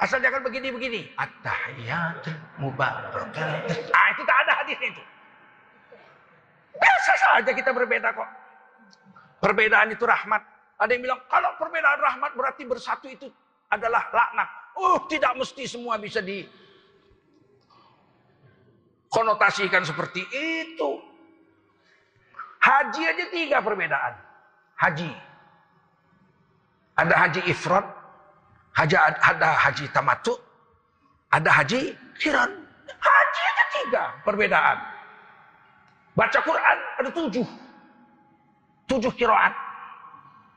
Asal 0.00 0.24
jangan 0.24 0.40
begini-begini. 0.40 1.12
At-tahiyatul 1.20 2.40
mubarakatuh. 2.56 3.92
Ah 3.92 4.06
itu 4.16 4.22
tak 4.24 4.36
ada 4.48 4.52
hadisnya 4.64 4.88
itu. 4.96 5.04
Biasa 6.78 7.12
saja 7.18 7.50
kita 7.50 7.74
berbeda 7.74 8.14
kok. 8.14 8.30
Perbedaan 9.42 9.90
itu 9.94 10.02
rahmat. 10.06 10.42
Ada 10.78 10.94
yang 10.94 11.02
bilang, 11.02 11.20
kalau 11.26 11.50
perbedaan 11.58 11.98
rahmat 11.98 12.30
berarti 12.38 12.62
bersatu 12.62 13.10
itu 13.10 13.26
adalah 13.70 14.06
laknat. 14.14 14.48
Oh, 14.78 15.06
tidak 15.10 15.34
mesti 15.34 15.66
semua 15.66 15.98
bisa 15.98 16.22
di 16.22 16.46
konotasikan 19.10 19.82
seperti 19.82 20.22
itu. 20.30 20.90
Haji 22.62 23.02
aja 23.02 23.24
tiga 23.30 23.58
perbedaan. 23.58 24.14
Haji. 24.78 25.10
Ada 26.98 27.14
haji 27.14 27.40
ifrat, 27.46 27.86
haji, 28.74 28.94
ada 28.98 29.48
haji 29.54 29.86
tamatu, 29.94 30.34
ada 31.30 31.50
haji 31.62 31.94
kiran. 32.18 32.50
Haji 32.90 33.40
aja 33.46 33.64
tiga 33.70 34.04
perbedaan. 34.26 34.97
Baca 36.18 36.38
Quran 36.42 36.78
ada 36.98 37.10
tujuh. 37.14 37.46
Tujuh 38.90 39.12
kiraat. 39.14 39.54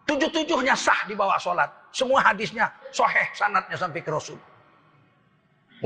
Tujuh-tujuhnya 0.10 0.74
sah 0.74 1.06
di 1.06 1.14
bawah 1.14 1.38
sholat. 1.38 1.70
Semua 1.94 2.26
hadisnya 2.26 2.74
soheh 2.90 3.30
sanatnya 3.38 3.78
sampai 3.78 4.02
ke 4.02 4.10
Rasul. 4.10 4.42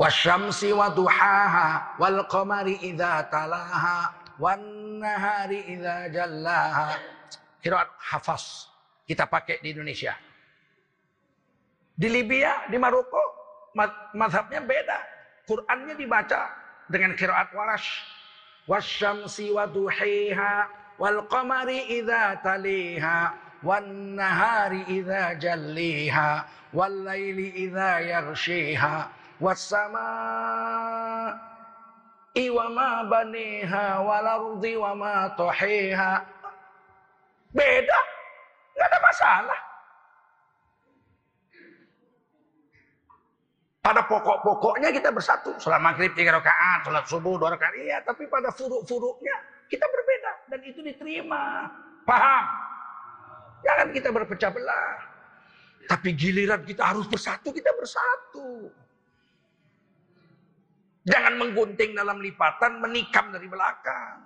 Wasyamsi 0.00 0.72
wa 0.72 0.88
duhaha 0.88 2.00
wal 2.00 2.24
qamari 2.24 2.80
idza 2.80 3.28
talaha 3.28 4.16
wan 4.40 4.64
nahari 5.04 5.60
idza 5.68 6.08
jallaha. 6.08 6.96
Kiraat 7.60 7.92
hafaz 8.00 8.72
kita 9.04 9.28
pakai 9.28 9.60
di 9.60 9.76
Indonesia. 9.76 10.16
Di 11.96 12.08
Libya, 12.08 12.64
di 12.72 12.80
Maroko, 12.80 13.20
mazhabnya 14.16 14.64
beda. 14.64 14.98
Qurannya 15.44 15.96
dibaca 15.96 16.48
dengan 16.88 17.12
kiraat 17.12 17.52
warash. 17.52 18.15
Wasyamsi 18.66 19.54
wa 19.54 19.66
duhiha 19.70 20.66
wal 20.98 21.22
qamari 21.30 21.86
idza 21.86 22.34
taliha 22.42 23.30
wan 23.62 24.18
nahari 24.18 24.82
idza 24.90 25.34
jalliha 25.38 26.44
wal 26.74 26.90
laili 27.06 27.48
idza 27.62 28.00
yaghshiha 28.02 29.06
was 29.38 29.62
samaa'i 29.70 31.36
wa 32.50 32.66
ma 32.74 33.04
baniha 33.06 34.02
wal 34.02 34.26
ardi 34.26 34.74
wa 34.76 34.94
ma 34.98 35.28
tuhiha 35.38 36.26
beda 37.54 38.00
nggak 38.76 38.86
ada 38.90 38.98
masalah 39.00 39.60
pada 43.86 44.02
pokok-pokoknya 44.02 44.90
kita 44.90 45.14
bersatu. 45.14 45.54
Sholat 45.62 45.78
maghrib 45.78 46.10
tiga 46.18 46.34
rakaat, 46.34 46.82
sholat 46.82 47.06
subuh 47.06 47.38
dua 47.38 47.54
rakaat. 47.54 47.70
Iya, 47.78 48.02
tapi 48.02 48.26
pada 48.26 48.50
furuk-furuknya 48.50 49.36
kita 49.70 49.86
berbeda 49.86 50.32
dan 50.50 50.60
itu 50.66 50.82
diterima. 50.82 51.70
Paham? 52.02 52.44
Jangan 53.62 53.86
kita 53.94 54.08
berpecah 54.10 54.50
belah. 54.50 54.98
Tapi 55.86 56.18
giliran 56.18 56.66
kita 56.66 56.82
harus 56.82 57.06
bersatu, 57.06 57.54
kita 57.54 57.70
bersatu. 57.78 58.74
Jangan 61.06 61.38
menggunting 61.38 61.94
dalam 61.94 62.18
lipatan, 62.18 62.82
menikam 62.82 63.30
dari 63.30 63.46
belakang. 63.46 64.18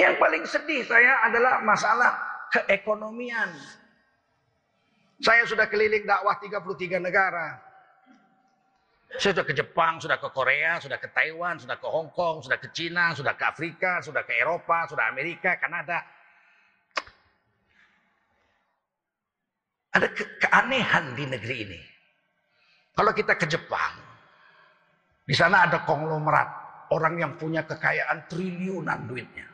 Yang 0.00 0.14
paling 0.16 0.44
sedih 0.48 0.80
saya 0.88 1.28
adalah 1.28 1.60
masalah 1.60 2.16
keekonomian. 2.56 3.52
Saya 5.20 5.44
sudah 5.44 5.68
keliling 5.68 6.08
dakwah 6.08 6.40
33 6.40 6.96
negara. 6.96 7.60
Saya 9.20 9.36
sudah 9.36 9.44
ke 9.44 9.52
Jepang, 9.52 10.00
sudah 10.00 10.16
ke 10.16 10.28
Korea, 10.32 10.80
sudah 10.80 10.96
ke 10.96 11.12
Taiwan, 11.12 11.60
sudah 11.60 11.76
ke 11.76 11.88
Hong 11.90 12.08
Kong, 12.14 12.40
sudah 12.40 12.56
ke 12.56 12.72
Cina, 12.72 13.12
sudah 13.12 13.36
ke 13.36 13.44
Afrika, 13.44 14.00
sudah 14.00 14.24
ke 14.24 14.32
Eropa, 14.38 14.86
sudah 14.88 15.10
Amerika, 15.10 15.60
Kanada. 15.60 16.00
Ada 19.90 20.08
ke 20.14 20.24
keanehan 20.38 21.18
di 21.18 21.24
negeri 21.26 21.56
ini. 21.66 21.80
Kalau 22.94 23.10
kita 23.10 23.34
ke 23.34 23.50
Jepang, 23.50 23.98
di 25.26 25.34
sana 25.34 25.66
ada 25.66 25.82
konglomerat 25.82 26.48
orang 26.94 27.18
yang 27.18 27.32
punya 27.34 27.66
kekayaan 27.66 28.30
triliunan 28.30 29.10
duitnya. 29.10 29.49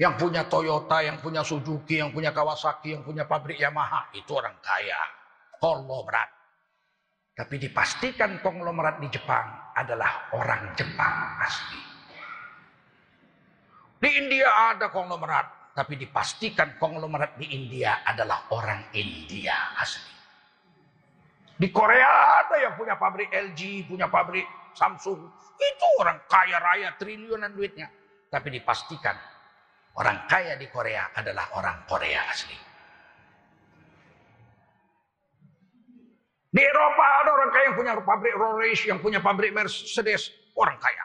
Yang 0.00 0.14
punya 0.18 0.42
Toyota, 0.48 1.04
yang 1.04 1.20
punya 1.20 1.44
Suzuki, 1.44 2.00
yang 2.00 2.10
punya 2.10 2.32
Kawasaki, 2.32 2.96
yang 2.96 3.04
punya 3.04 3.28
pabrik 3.28 3.60
Yamaha. 3.60 4.08
Itu 4.16 4.40
orang 4.40 4.56
kaya. 4.64 4.98
Konglomerat. 5.60 6.30
Tapi 7.32 7.56
dipastikan 7.56 8.44
konglomerat 8.44 9.00
di 9.00 9.08
Jepang 9.08 9.72
adalah 9.72 10.32
orang 10.36 10.76
Jepang 10.76 11.16
asli. 11.40 11.80
Di 14.02 14.10
India 14.20 14.76
ada 14.76 14.92
konglomerat. 14.92 15.72
Tapi 15.72 15.96
dipastikan 15.96 16.76
konglomerat 16.76 17.40
di 17.40 17.48
India 17.56 18.04
adalah 18.04 18.44
orang 18.52 18.92
India 18.92 19.72
asli. 19.80 20.12
Di 21.56 21.70
Korea 21.72 22.44
ada 22.44 22.56
yang 22.60 22.74
punya 22.76 23.00
pabrik 23.00 23.32
LG, 23.32 23.88
punya 23.88 24.12
pabrik 24.12 24.44
Samsung. 24.76 25.20
Itu 25.56 25.86
orang 26.02 26.20
kaya 26.28 26.60
raya 26.60 26.92
triliunan 27.00 27.54
duitnya. 27.56 27.88
Tapi 28.28 28.52
dipastikan 28.52 29.16
Orang 29.92 30.24
kaya 30.24 30.56
di 30.56 30.72
Korea 30.72 31.12
adalah 31.12 31.52
orang 31.60 31.84
Korea 31.84 32.20
asli. 32.32 32.56
Di 36.52 36.60
Eropa 36.60 37.06
ada 37.24 37.30
orang 37.32 37.50
kaya 37.52 37.64
yang 37.72 37.76
punya 37.76 37.92
pabrik 38.00 38.34
Rolls 38.36 38.80
yang 38.84 39.00
punya 39.00 39.20
pabrik 39.24 39.52
Mercedes, 39.56 40.32
orang 40.56 40.76
kaya. 40.76 41.04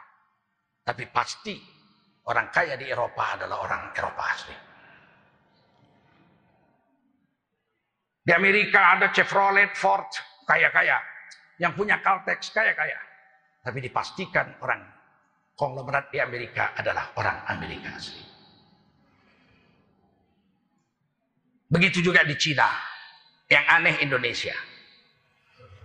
Tapi 0.83 1.07
pasti 1.07 1.55
orang 2.27 2.51
kaya 2.51 2.75
di 2.75 2.87
Eropa 2.87 3.39
adalah 3.39 3.63
orang 3.63 3.81
Eropa 3.95 4.23
asli. 4.27 4.55
Di 8.27 8.35
Amerika 8.35 8.99
ada 8.99 9.07
Chevrolet, 9.15 9.71
Ford, 9.71 10.11
kaya-kaya. 10.43 10.99
Yang 11.63 11.79
punya 11.79 12.03
Caltex, 12.03 12.51
kaya-kaya. 12.51 12.99
Tapi 13.63 13.79
dipastikan 13.79 14.51
orang 14.59 14.83
konglomerat 15.55 16.11
di 16.11 16.19
Amerika 16.19 16.75
adalah 16.75 17.15
orang 17.15 17.47
Amerika 17.47 17.95
asli. 17.95 18.26
Begitu 21.67 21.99
juga 21.99 22.23
di 22.23 22.35
Cina. 22.39 22.67
Yang 23.47 23.65
aneh 23.67 23.95
Indonesia. 24.03 24.55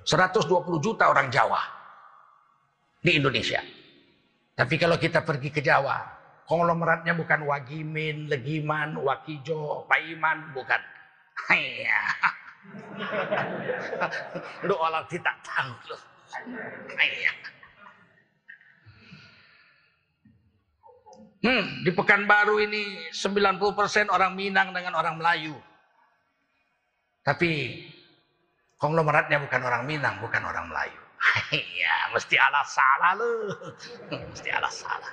120 0.03 0.83
juta 0.83 1.11
orang 1.11 1.31
Jawa 1.31 1.63
di 3.03 3.19
Indonesia. 3.19 3.63
Tapi 4.55 4.75
kalau 4.79 4.99
kita 4.99 5.23
pergi 5.23 5.51
ke 5.51 5.63
Jawa, 5.63 6.03
konglomeratnya 6.47 7.15
bukan 7.15 7.47
Wagimin, 7.47 8.27
Legiman, 8.27 8.99
Wakijo, 8.99 9.87
Paiman, 9.87 10.55
bukan. 10.55 10.81
Iya. 11.51 12.03
Lu 14.69 14.79
orang 14.79 15.03
tidak 15.11 15.35
tahu. 15.43 15.75
Iya. 16.95 17.33
Hmm, 21.43 21.83
di 21.83 21.91
Pekanbaru 21.91 22.63
ini 22.63 23.11
90% 23.11 24.15
orang 24.15 24.39
Minang 24.39 24.71
dengan 24.71 24.95
orang 24.95 25.19
Melayu. 25.19 25.59
Tapi 27.23 27.79
konglomeratnya 28.83 29.39
bukan 29.39 29.63
orang 29.63 29.83
Minang, 29.87 30.19
bukan 30.19 30.43
orang 30.43 30.67
Melayu. 30.67 31.03
Iya, 31.55 31.97
mesti 32.15 32.35
ala 32.35 32.67
salah 32.67 33.13
lu. 33.15 33.33
Mesti 34.35 34.51
ala 34.51 34.67
salah. 34.69 35.13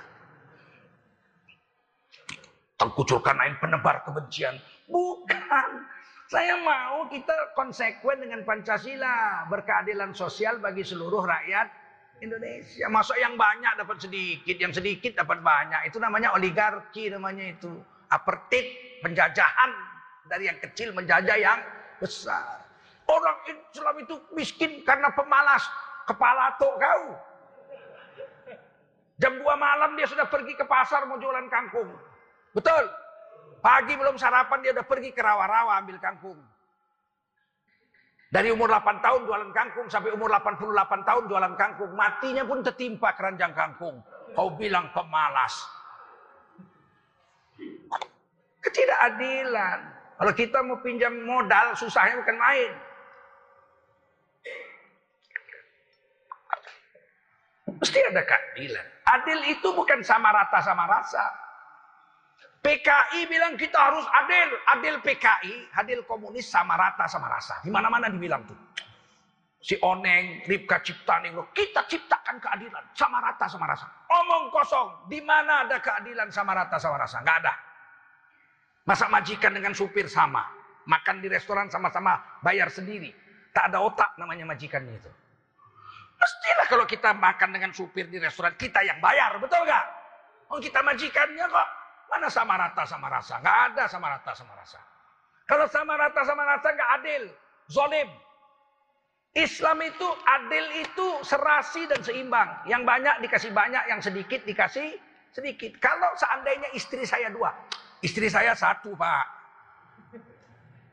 Terkucurkan 2.74 3.36
lain 3.38 3.54
penebar 3.62 4.02
kebencian. 4.02 4.58
Bukan. 4.90 5.86
Saya 6.30 6.58
mau 6.62 7.06
kita 7.10 7.54
konsekuen 7.54 8.22
dengan 8.22 8.42
Pancasila. 8.42 9.46
Berkeadilan 9.46 10.16
sosial 10.16 10.58
bagi 10.58 10.82
seluruh 10.82 11.22
rakyat 11.22 11.68
Indonesia. 12.24 12.88
Masuk 12.88 13.18
yang 13.20 13.36
banyak 13.36 13.76
dapat 13.78 14.00
sedikit, 14.00 14.56
yang 14.56 14.72
sedikit 14.72 15.12
dapat 15.14 15.44
banyak. 15.44 15.92
Itu 15.92 16.00
namanya 16.00 16.32
oligarki 16.34 17.12
namanya 17.12 17.54
itu. 17.54 17.70
Apartheid, 18.10 18.66
penjajahan. 19.04 19.70
Dari 20.30 20.46
yang 20.46 20.58
kecil 20.62 20.94
menjajah 20.94 21.36
yang 21.36 21.58
besar. 22.00 22.64
Orang 23.04 23.36
Islam 23.46 23.96
itu 24.00 24.14
miskin 24.32 24.80
karena 24.82 25.12
pemalas. 25.12 25.62
Kepala 26.08 26.56
tok 26.58 26.74
kau. 26.80 27.04
Jam 29.20 29.36
2 29.36 29.44
malam 29.44 29.94
dia 30.00 30.08
sudah 30.08 30.24
pergi 30.32 30.56
ke 30.56 30.64
pasar 30.64 31.04
mau 31.04 31.20
jualan 31.20 31.46
kangkung. 31.52 31.92
Betul. 32.56 32.88
Pagi 33.60 33.92
belum 33.92 34.16
sarapan 34.16 34.64
dia 34.64 34.72
udah 34.72 34.86
pergi 34.88 35.12
ke 35.12 35.20
rawa-rawa 35.20 35.76
ambil 35.84 36.00
kangkung. 36.00 36.40
Dari 38.30 38.48
umur 38.48 38.72
8 38.72 39.04
tahun 39.04 39.26
jualan 39.28 39.50
kangkung 39.52 39.86
sampai 39.92 40.14
umur 40.16 40.32
88 40.32 41.04
tahun 41.04 41.22
jualan 41.28 41.54
kangkung. 41.60 41.92
Matinya 41.92 42.46
pun 42.48 42.64
tertimpa 42.64 43.12
keranjang 43.12 43.52
kangkung. 43.52 44.00
Kau 44.32 44.54
bilang 44.56 44.88
pemalas. 44.96 45.52
Ketidakadilan. 48.64 49.99
Kalau 50.20 50.36
kita 50.36 50.60
mau 50.60 50.76
pinjam 50.84 51.16
modal 51.24 51.72
susahnya 51.72 52.20
bukan 52.20 52.36
main. 52.36 52.70
Mesti 57.80 57.98
ada 58.12 58.20
keadilan. 58.28 58.86
Adil 59.16 59.40
itu 59.48 59.68
bukan 59.72 60.04
sama 60.04 60.28
rata 60.28 60.60
sama 60.60 60.84
rasa. 60.84 61.24
PKI 62.60 63.32
bilang 63.32 63.56
kita 63.56 63.80
harus 63.80 64.04
adil. 64.12 64.48
Adil 64.76 65.00
PKI, 65.00 65.72
adil 65.80 66.04
komunis 66.04 66.52
sama 66.52 66.76
rata 66.76 67.08
sama 67.08 67.32
rasa. 67.32 67.56
Di 67.64 67.72
mana-mana 67.72 68.12
dibilang 68.12 68.44
tuh. 68.44 68.60
Si 69.64 69.72
Oneng, 69.80 70.44
Ripka 70.44 70.84
Ciptaning, 70.84 71.32
kita 71.56 71.88
ciptakan 71.88 72.36
keadilan 72.44 72.84
sama 72.92 73.24
rata 73.24 73.48
sama 73.48 73.64
rasa. 73.72 73.88
Omong 74.08 74.52
kosong, 74.52 75.08
di 75.08 75.24
mana 75.24 75.64
ada 75.64 75.80
keadilan 75.80 76.28
sama 76.28 76.52
rata 76.52 76.76
sama 76.76 77.00
rasa? 77.00 77.24
Nggak 77.24 77.38
ada. 77.44 77.69
Masa 78.88 79.06
majikan 79.12 79.52
dengan 79.52 79.76
supir 79.76 80.08
sama, 80.08 80.44
makan 80.88 81.20
di 81.20 81.28
restoran 81.28 81.68
sama-sama 81.68 82.40
bayar 82.40 82.72
sendiri. 82.72 83.12
Tak 83.50 83.70
ada 83.70 83.82
otak 83.82 84.16
namanya 84.16 84.46
majikannya 84.48 84.94
itu. 84.94 85.10
Mestilah 86.20 86.66
kalau 86.68 86.84
kita 86.84 87.16
makan 87.16 87.48
dengan 87.56 87.70
supir 87.72 88.06
di 88.08 88.20
restoran, 88.20 88.52
kita 88.56 88.84
yang 88.84 89.00
bayar, 89.00 89.40
betul 89.40 89.64
nggak? 89.64 89.86
Oh 90.52 90.58
kita 90.60 90.84
majikannya 90.84 91.46
kok. 91.48 91.68
Mana 92.10 92.26
sama 92.26 92.58
rata 92.58 92.82
sama 92.84 93.06
rasa? 93.06 93.38
Nggak 93.38 93.58
ada 93.70 93.84
sama 93.86 94.06
rata 94.10 94.32
sama 94.34 94.52
rasa. 94.58 94.80
Kalau 95.46 95.66
sama 95.70 95.94
rata 95.94 96.20
sama 96.26 96.42
rasa 96.42 96.68
nggak 96.74 96.90
adil. 97.00 97.22
Zolim. 97.70 98.10
Islam 99.30 99.78
itu 99.86 100.08
adil 100.26 100.66
itu 100.82 101.06
serasi 101.22 101.86
dan 101.86 102.02
seimbang. 102.02 102.66
Yang 102.66 102.82
banyak 102.82 103.14
dikasih 103.22 103.54
banyak, 103.54 103.82
yang 103.86 104.02
sedikit 104.02 104.42
dikasih 104.42 104.98
sedikit. 105.30 105.78
Kalau 105.78 106.10
seandainya 106.18 106.74
istri 106.74 107.06
saya 107.06 107.30
dua. 107.30 107.54
Istri 108.00 108.32
saya 108.32 108.56
satu 108.56 108.96
pak. 108.96 109.26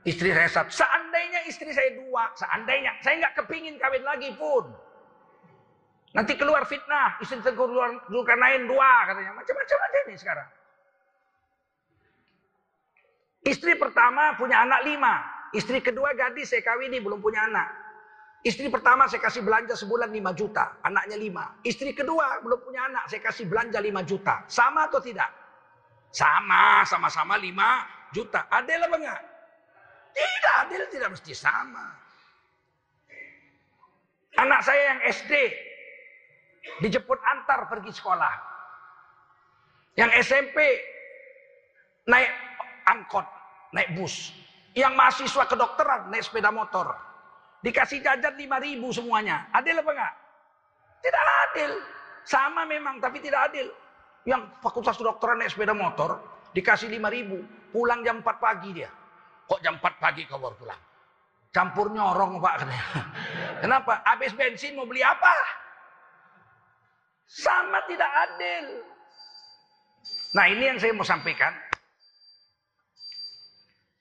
Istri 0.08 0.32
saya 0.32 0.50
satu. 0.52 0.72
Seandainya 0.72 1.44
istri 1.48 1.72
saya 1.72 1.96
dua. 1.96 2.32
Seandainya. 2.36 2.96
Saya 3.04 3.20
nggak 3.24 3.44
kepingin 3.44 3.76
kawin 3.80 4.04
lagi 4.04 4.32
pun. 4.36 4.72
Nanti 6.16 6.40
keluar 6.40 6.64
fitnah, 6.64 7.20
istri 7.20 7.38
keluar 7.44 7.92
lain 8.12 8.62
dua 8.66 8.92
katanya. 9.06 9.36
Macam-macam 9.36 9.78
aja 9.84 10.00
nih 10.08 10.18
sekarang. 10.18 10.50
Istri 13.48 13.74
pertama 13.80 14.36
punya 14.36 14.64
anak 14.64 14.84
lima. 14.84 15.24
Istri 15.56 15.80
kedua 15.80 16.12
gadis 16.12 16.52
saya 16.52 16.64
kawini 16.64 17.00
belum 17.00 17.24
punya 17.24 17.48
anak. 17.48 17.70
Istri 18.48 18.72
pertama 18.72 19.08
saya 19.12 19.20
kasih 19.20 19.44
belanja 19.44 19.76
sebulan 19.76 20.08
5 20.08 20.40
juta. 20.40 20.80
Anaknya 20.86 21.18
5. 21.20 21.68
Istri 21.68 21.92
kedua 21.92 22.40
belum 22.40 22.60
punya 22.64 22.88
anak. 22.88 23.04
Saya 23.12 23.20
kasih 23.20 23.50
belanja 23.50 23.80
5 23.82 24.08
juta. 24.08 24.36
Sama 24.48 24.88
atau 24.88 25.04
tidak? 25.04 25.28
Sama. 26.12 26.84
Sama-sama 26.88 27.36
5 27.36 28.14
juta. 28.16 28.48
Adil 28.52 28.80
apa 28.84 28.96
enggak? 28.96 29.22
Tidak 30.16 30.56
adil. 30.68 30.82
Tidak 30.92 31.10
mesti 31.12 31.34
sama. 31.36 31.86
Anak 34.38 34.62
saya 34.62 34.82
yang 34.96 35.00
SD. 35.12 35.34
Dijemput 36.84 37.20
antar 37.24 37.66
pergi 37.72 37.92
sekolah. 37.96 38.34
Yang 39.98 40.12
SMP. 40.28 40.58
Naik 42.08 42.32
angkot. 42.88 43.26
Naik 43.74 43.98
bus. 43.98 44.32
Yang 44.78 44.94
mahasiswa 44.94 45.44
kedokteran 45.50 46.14
naik 46.14 46.24
sepeda 46.24 46.54
motor. 46.54 46.94
Dikasih 47.66 48.00
jajan 48.06 48.38
5 48.38 48.66
ribu 48.66 48.94
semuanya. 48.94 49.50
Adil 49.52 49.82
apa 49.82 49.92
enggak? 49.92 50.14
Tidak 51.02 51.26
adil. 51.50 51.72
Sama 52.28 52.68
memang 52.68 53.02
tapi 53.02 53.24
tidak 53.24 53.50
adil. 53.50 53.72
Yang 54.28 54.60
fakultas 54.60 55.00
kedokteran 55.00 55.40
naik 55.40 55.56
sepeda 55.56 55.72
motor 55.72 56.20
dikasih 56.52 56.92
5 56.92 57.16
ribu. 57.16 57.40
Pulang 57.72 58.04
jam 58.04 58.20
4 58.20 58.28
pagi 58.44 58.76
dia. 58.76 58.92
Kok 59.48 59.64
jam 59.64 59.80
4 59.80 60.04
pagi 60.04 60.28
kau 60.28 60.36
baru 60.36 60.56
pulang? 60.60 60.82
Campur 61.56 61.88
nyorong 61.96 62.44
pak. 62.44 62.56
Kenapa? 63.64 64.04
Habis 64.04 64.36
bensin 64.36 64.76
mau 64.76 64.84
beli 64.84 65.00
apa? 65.00 65.32
Sama 67.24 67.80
tidak 67.88 68.12
adil. 68.28 68.84
Nah 70.36 70.46
ini 70.52 70.64
yang 70.76 70.78
saya 70.80 70.92
mau 70.92 71.08
sampaikan. 71.08 71.56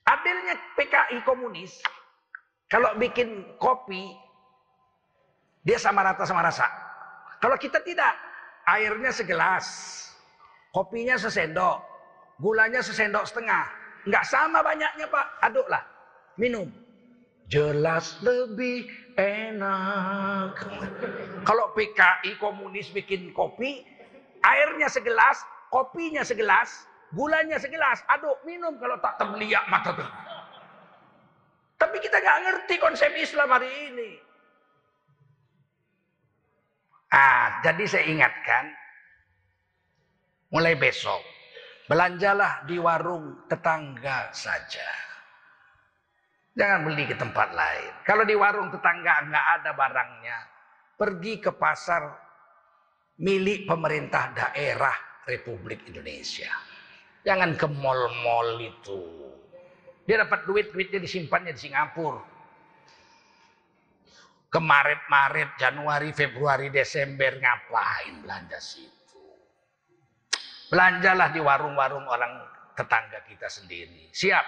Adilnya 0.06 0.54
PKI 0.78 1.18
komunis, 1.26 1.82
kalau 2.70 2.94
bikin 2.94 3.58
kopi, 3.58 4.14
dia 5.66 5.82
sama 5.82 6.06
rata 6.06 6.22
sama 6.22 6.46
rasa. 6.46 6.70
Kalau 7.42 7.58
kita 7.58 7.82
tidak, 7.82 8.14
airnya 8.70 9.10
segelas, 9.10 9.66
kopinya 10.76 11.16
sesendok, 11.16 11.80
gulanya 12.36 12.84
sesendok 12.84 13.24
setengah. 13.24 13.64
Nggak 14.04 14.24
sama 14.28 14.60
banyaknya 14.60 15.08
pak, 15.08 15.26
aduklah, 15.40 15.80
minum. 16.36 16.68
Jelas 17.48 18.20
lebih 18.20 18.84
enak. 19.16 20.52
Kalau 21.48 21.72
PKI 21.72 22.36
komunis 22.36 22.92
bikin 22.92 23.32
kopi, 23.32 23.80
airnya 24.44 24.92
segelas, 24.92 25.40
kopinya 25.72 26.20
segelas, 26.20 26.84
Gulanya 27.14 27.54
segelas, 27.62 28.02
aduk, 28.10 28.42
minum 28.42 28.74
kalau 28.82 28.98
tak 28.98 29.14
terbeliak 29.14 29.62
mata 29.70 29.94
tuh. 29.94 30.10
Tapi 31.78 31.96
kita 32.02 32.18
nggak 32.18 32.40
ngerti 32.42 32.74
konsep 32.82 33.14
Islam 33.14 33.46
hari 33.46 33.70
ini. 33.70 34.10
Ah, 37.14 37.62
jadi 37.62 37.84
saya 37.86 38.04
ingatkan, 38.10 38.74
mulai 40.50 40.78
besok, 40.78 41.22
belanjalah 41.90 42.62
di 42.66 42.78
warung 42.78 43.46
tetangga 43.50 44.30
saja. 44.30 44.86
Jangan 46.56 46.88
beli 46.88 47.04
ke 47.04 47.16
tempat 47.18 47.52
lain. 47.52 47.92
Kalau 48.06 48.24
di 48.24 48.32
warung 48.32 48.72
tetangga 48.72 49.28
nggak 49.28 49.46
ada 49.60 49.70
barangnya, 49.76 50.38
pergi 50.96 51.36
ke 51.36 51.52
pasar 51.52 52.08
milik 53.20 53.68
pemerintah 53.68 54.32
daerah 54.32 54.96
Republik 55.28 55.84
Indonesia. 55.84 56.48
Jangan 57.26 57.58
ke 57.58 57.66
mall-mall 57.68 58.56
itu. 58.62 59.02
Dia 60.06 60.22
dapat 60.22 60.46
duit, 60.46 60.70
duitnya 60.70 61.02
disimpannya 61.02 61.52
di 61.52 61.60
Singapura. 61.60 62.22
Kemarin 64.46 65.02
Maret, 65.10 65.50
Januari, 65.58 66.14
Februari, 66.14 66.70
Desember 66.70 67.34
ngapain 67.36 68.22
belanja 68.22 68.56
situ? 68.62 68.95
Belanjalah 70.66 71.30
di 71.30 71.40
warung-warung 71.40 72.06
orang 72.10 72.42
tetangga 72.74 73.22
kita 73.26 73.46
sendiri. 73.46 74.10
Siap? 74.10 74.46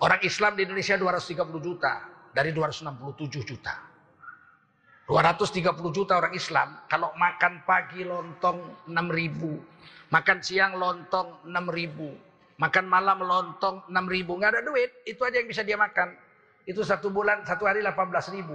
Orang 0.00 0.20
Islam 0.22 0.54
di 0.54 0.64
Indonesia 0.64 0.94
230 0.94 1.42
juta 1.60 1.92
dari 2.30 2.52
267 2.54 3.42
juta. 3.42 3.74
230 5.06 5.62
juta 5.94 6.18
orang 6.18 6.34
Islam, 6.34 6.82
kalau 6.90 7.14
makan 7.14 7.62
pagi 7.62 8.02
lontong 8.02 8.90
6 8.90 9.06
ribu, 9.06 9.54
Makan 10.06 10.38
siang 10.38 10.78
lontong 10.78 11.42
6 11.42 11.66
ribu. 11.74 12.14
Makan 12.56 12.86
malam 12.86 13.26
lontong 13.26 13.90
6 13.90 14.06
ribu. 14.06 14.38
Nggak 14.38 14.50
ada 14.54 14.62
duit, 14.62 14.90
itu 15.02 15.20
aja 15.26 15.42
yang 15.42 15.50
bisa 15.50 15.66
dia 15.66 15.74
makan. 15.74 16.14
Itu 16.62 16.86
satu 16.86 17.10
bulan, 17.10 17.42
satu 17.42 17.66
hari 17.66 17.82
18 17.82 18.30
ribu. 18.30 18.54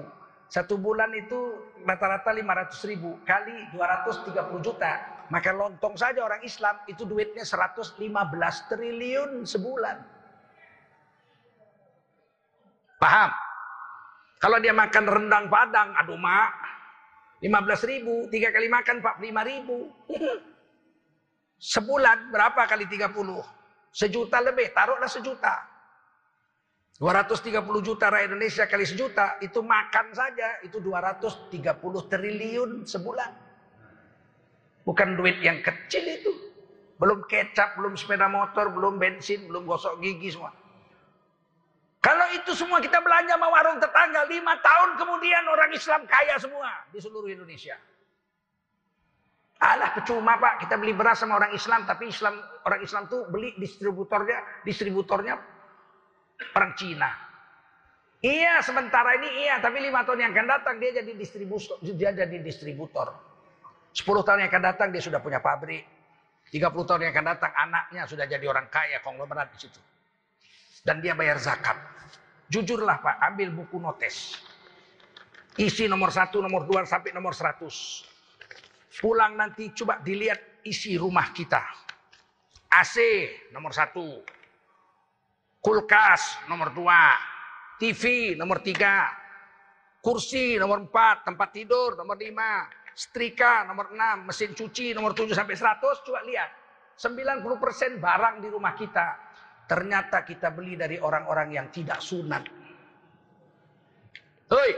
Satu 0.52 0.76
bulan 0.80 1.12
itu 1.16 1.60
rata-rata 1.84 2.32
500 2.32 2.88
ribu. 2.88 3.20
Kali 3.28 3.72
230 3.76 4.64
juta. 4.64 4.94
Makan 5.32 5.56
lontong 5.56 5.96
saja 5.96 6.28
orang 6.28 6.44
Islam 6.44 6.84
itu 6.92 7.08
duitnya 7.08 7.48
115 7.48 7.96
triliun 8.68 9.48
sebulan. 9.48 9.98
Paham? 13.00 13.32
Kalau 14.44 14.58
dia 14.60 14.76
makan 14.76 15.06
rendang 15.08 15.48
padang, 15.48 15.96
aduh 15.96 16.20
mak, 16.20 16.52
15 17.40 17.88
ribu, 17.88 18.28
tiga 18.28 18.52
kali 18.52 18.68
makan 18.68 19.00
45 19.00 19.50
ribu. 19.50 19.78
Sebulan 21.62 22.34
berapa 22.34 22.68
kali 22.68 22.86
30? 22.92 23.16
Sejuta 23.94 24.38
lebih, 24.44 24.76
taruhlah 24.76 25.08
sejuta. 25.08 25.64
230 27.00 27.82
juta 27.82 28.14
rakyat 28.14 28.30
Indonesia 28.30 28.66
kali 28.70 28.86
sejuta, 28.86 29.42
itu 29.42 29.64
makan 29.64 30.14
saja, 30.14 30.62
itu 30.62 30.78
230 30.78 32.12
triliun 32.12 32.86
sebulan. 32.86 33.41
Bukan 34.92 35.16
duit 35.16 35.40
yang 35.40 35.64
kecil 35.64 36.04
itu. 36.04 36.36
Belum 37.00 37.24
kecap, 37.24 37.80
belum 37.80 37.96
sepeda 37.96 38.28
motor, 38.28 38.76
belum 38.76 39.00
bensin, 39.00 39.48
belum 39.48 39.64
gosok 39.64 40.04
gigi 40.04 40.36
semua. 40.36 40.52
Kalau 42.04 42.28
itu 42.36 42.52
semua 42.52 42.84
kita 42.84 43.00
belanja 43.00 43.40
sama 43.40 43.48
warung 43.48 43.80
tetangga, 43.80 44.28
lima 44.28 44.60
tahun 44.60 45.00
kemudian 45.00 45.48
orang 45.48 45.72
Islam 45.72 46.04
kaya 46.12 46.36
semua 46.44 46.68
di 46.92 47.00
seluruh 47.00 47.32
Indonesia. 47.32 47.80
Alah 49.64 49.96
percuma 49.96 50.36
pak, 50.36 50.68
kita 50.68 50.76
beli 50.76 50.92
beras 50.92 51.24
sama 51.24 51.40
orang 51.40 51.56
Islam, 51.56 51.88
tapi 51.88 52.12
Islam 52.12 52.36
orang 52.68 52.82
Islam 52.84 53.08
tuh 53.08 53.32
beli 53.32 53.56
distributornya, 53.56 54.66
distributornya 54.68 55.40
orang 56.52 56.74
Cina. 56.76 57.10
Iya, 58.20 58.60
sementara 58.60 59.16
ini 59.24 59.48
iya, 59.48 59.64
tapi 59.64 59.80
lima 59.80 60.04
tahun 60.04 60.28
yang 60.28 60.32
akan 60.36 60.48
datang 60.52 60.76
dia 60.84 61.00
jadi 61.00 61.16
distributor, 61.16 61.80
dia 61.80 62.12
jadi 62.12 62.38
distributor. 62.44 63.31
Sepuluh 63.92 64.24
tahun 64.24 64.48
yang 64.48 64.50
akan 64.52 64.64
datang 64.64 64.88
dia 64.90 65.04
sudah 65.04 65.20
punya 65.20 65.44
pabrik. 65.44 65.84
Tiga 66.52 66.68
puluh 66.68 66.84
tahun 66.84 67.08
yang 67.08 67.14
akan 67.16 67.28
datang 67.32 67.52
anaknya 67.56 68.04
sudah 68.08 68.26
jadi 68.28 68.44
orang 68.48 68.68
kaya 68.68 69.00
konglomerat 69.04 69.52
di 69.56 69.68
situ. 69.68 69.80
Dan 70.84 71.00
dia 71.00 71.16
bayar 71.16 71.40
zakat. 71.40 71.78
Jujurlah 72.52 73.00
Pak, 73.00 73.24
ambil 73.32 73.56
buku 73.56 73.80
notes. 73.80 74.36
Isi 75.56 75.88
nomor 75.88 76.12
satu, 76.12 76.44
nomor 76.44 76.68
dua 76.68 76.84
sampai 76.84 77.16
nomor 77.16 77.32
seratus. 77.32 78.08
Pulang 79.00 79.40
nanti 79.40 79.72
coba 79.72 80.04
dilihat 80.04 80.64
isi 80.68 81.00
rumah 81.00 81.32
kita. 81.32 81.64
AC 82.72 82.96
nomor 83.56 83.72
satu. 83.72 84.24
Kulkas 85.64 86.48
nomor 86.48 86.76
dua. 86.76 87.16
TV 87.80 88.34
nomor 88.36 88.60
tiga. 88.64 89.12
Kursi 90.04 90.60
nomor 90.60 90.84
empat. 90.88 91.28
Tempat 91.28 91.50
tidur 91.56 91.96
nomor 91.96 92.16
lima. 92.20 92.68
Setrika 92.94 93.66
nomor 93.66 93.92
enam. 93.96 94.30
Mesin 94.30 94.56
cuci 94.56 94.96
nomor 94.96 95.16
tujuh 95.16 95.34
sampai 95.34 95.56
seratus. 95.56 96.04
Coba 96.04 96.24
lihat. 96.24 96.50
90% 97.00 97.98
barang 97.98 98.36
di 98.44 98.48
rumah 98.52 98.78
kita. 98.78 99.08
Ternyata 99.66 100.28
kita 100.28 100.52
beli 100.52 100.76
dari 100.76 101.00
orang-orang 101.00 101.50
yang 101.56 101.68
tidak 101.72 102.04
sunat. 102.04 102.44
Hei. 104.52 104.72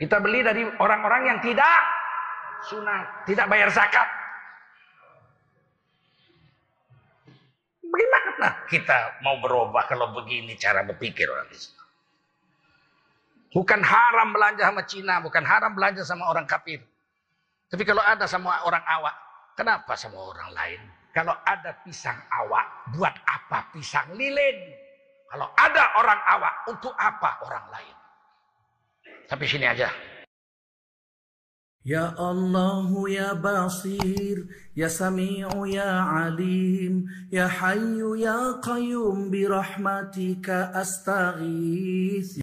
Kita 0.00 0.16
beli 0.16 0.40
dari 0.40 0.64
orang-orang 0.64 1.22
yang 1.28 1.38
tidak 1.44 2.00
sunat, 2.64 3.28
tidak 3.28 3.46
bayar 3.52 3.68
zakat. 3.68 4.08
Bagaimana 7.84 8.64
kita 8.70 9.20
mau 9.20 9.36
berubah 9.44 9.84
kalau 9.84 10.14
begini 10.16 10.56
cara 10.56 10.86
berpikir 10.86 11.28
orang 11.28 11.52
Islam? 11.52 11.79
Bukan 13.55 13.79
haram 13.79 14.35
belanja 14.35 14.67
sama 14.67 14.83
Cina, 14.83 15.23
bukan 15.23 15.43
haram 15.47 15.71
belanja 15.71 16.03
sama 16.03 16.27
orang 16.27 16.43
kafir. 16.43 16.83
Tapi 17.71 17.83
kalau 17.87 18.03
ada 18.03 18.27
sama 18.27 18.61
orang 18.67 18.83
awak, 18.83 19.15
kenapa 19.55 19.95
sama 19.95 20.19
orang 20.19 20.51
lain? 20.51 20.81
Kalau 21.15 21.31
ada 21.47 21.71
pisang 21.79 22.19
awak, 22.27 22.91
buat 22.91 23.15
apa 23.23 23.71
pisang 23.71 24.11
lilin? 24.11 24.59
Kalau 25.31 25.47
ada 25.55 25.83
orang 25.95 26.19
awak, 26.35 26.53
untuk 26.67 26.91
apa 26.99 27.39
orang 27.47 27.65
lain? 27.71 27.95
Tapi 29.25 29.43
sini 29.47 29.65
aja. 29.71 29.89
يا 31.85 32.17
الله 32.17 33.09
يا 33.09 33.33
بصير 33.33 34.37
يا 34.73 34.87
سميع 34.87 35.49
يا 35.65 36.01
عليم 36.01 37.05
يا 37.31 37.47
حي 37.47 38.01
يا 38.17 38.57
قيوم 38.57 39.29
برحمتك 39.29 40.49
أستغيث 40.49 42.41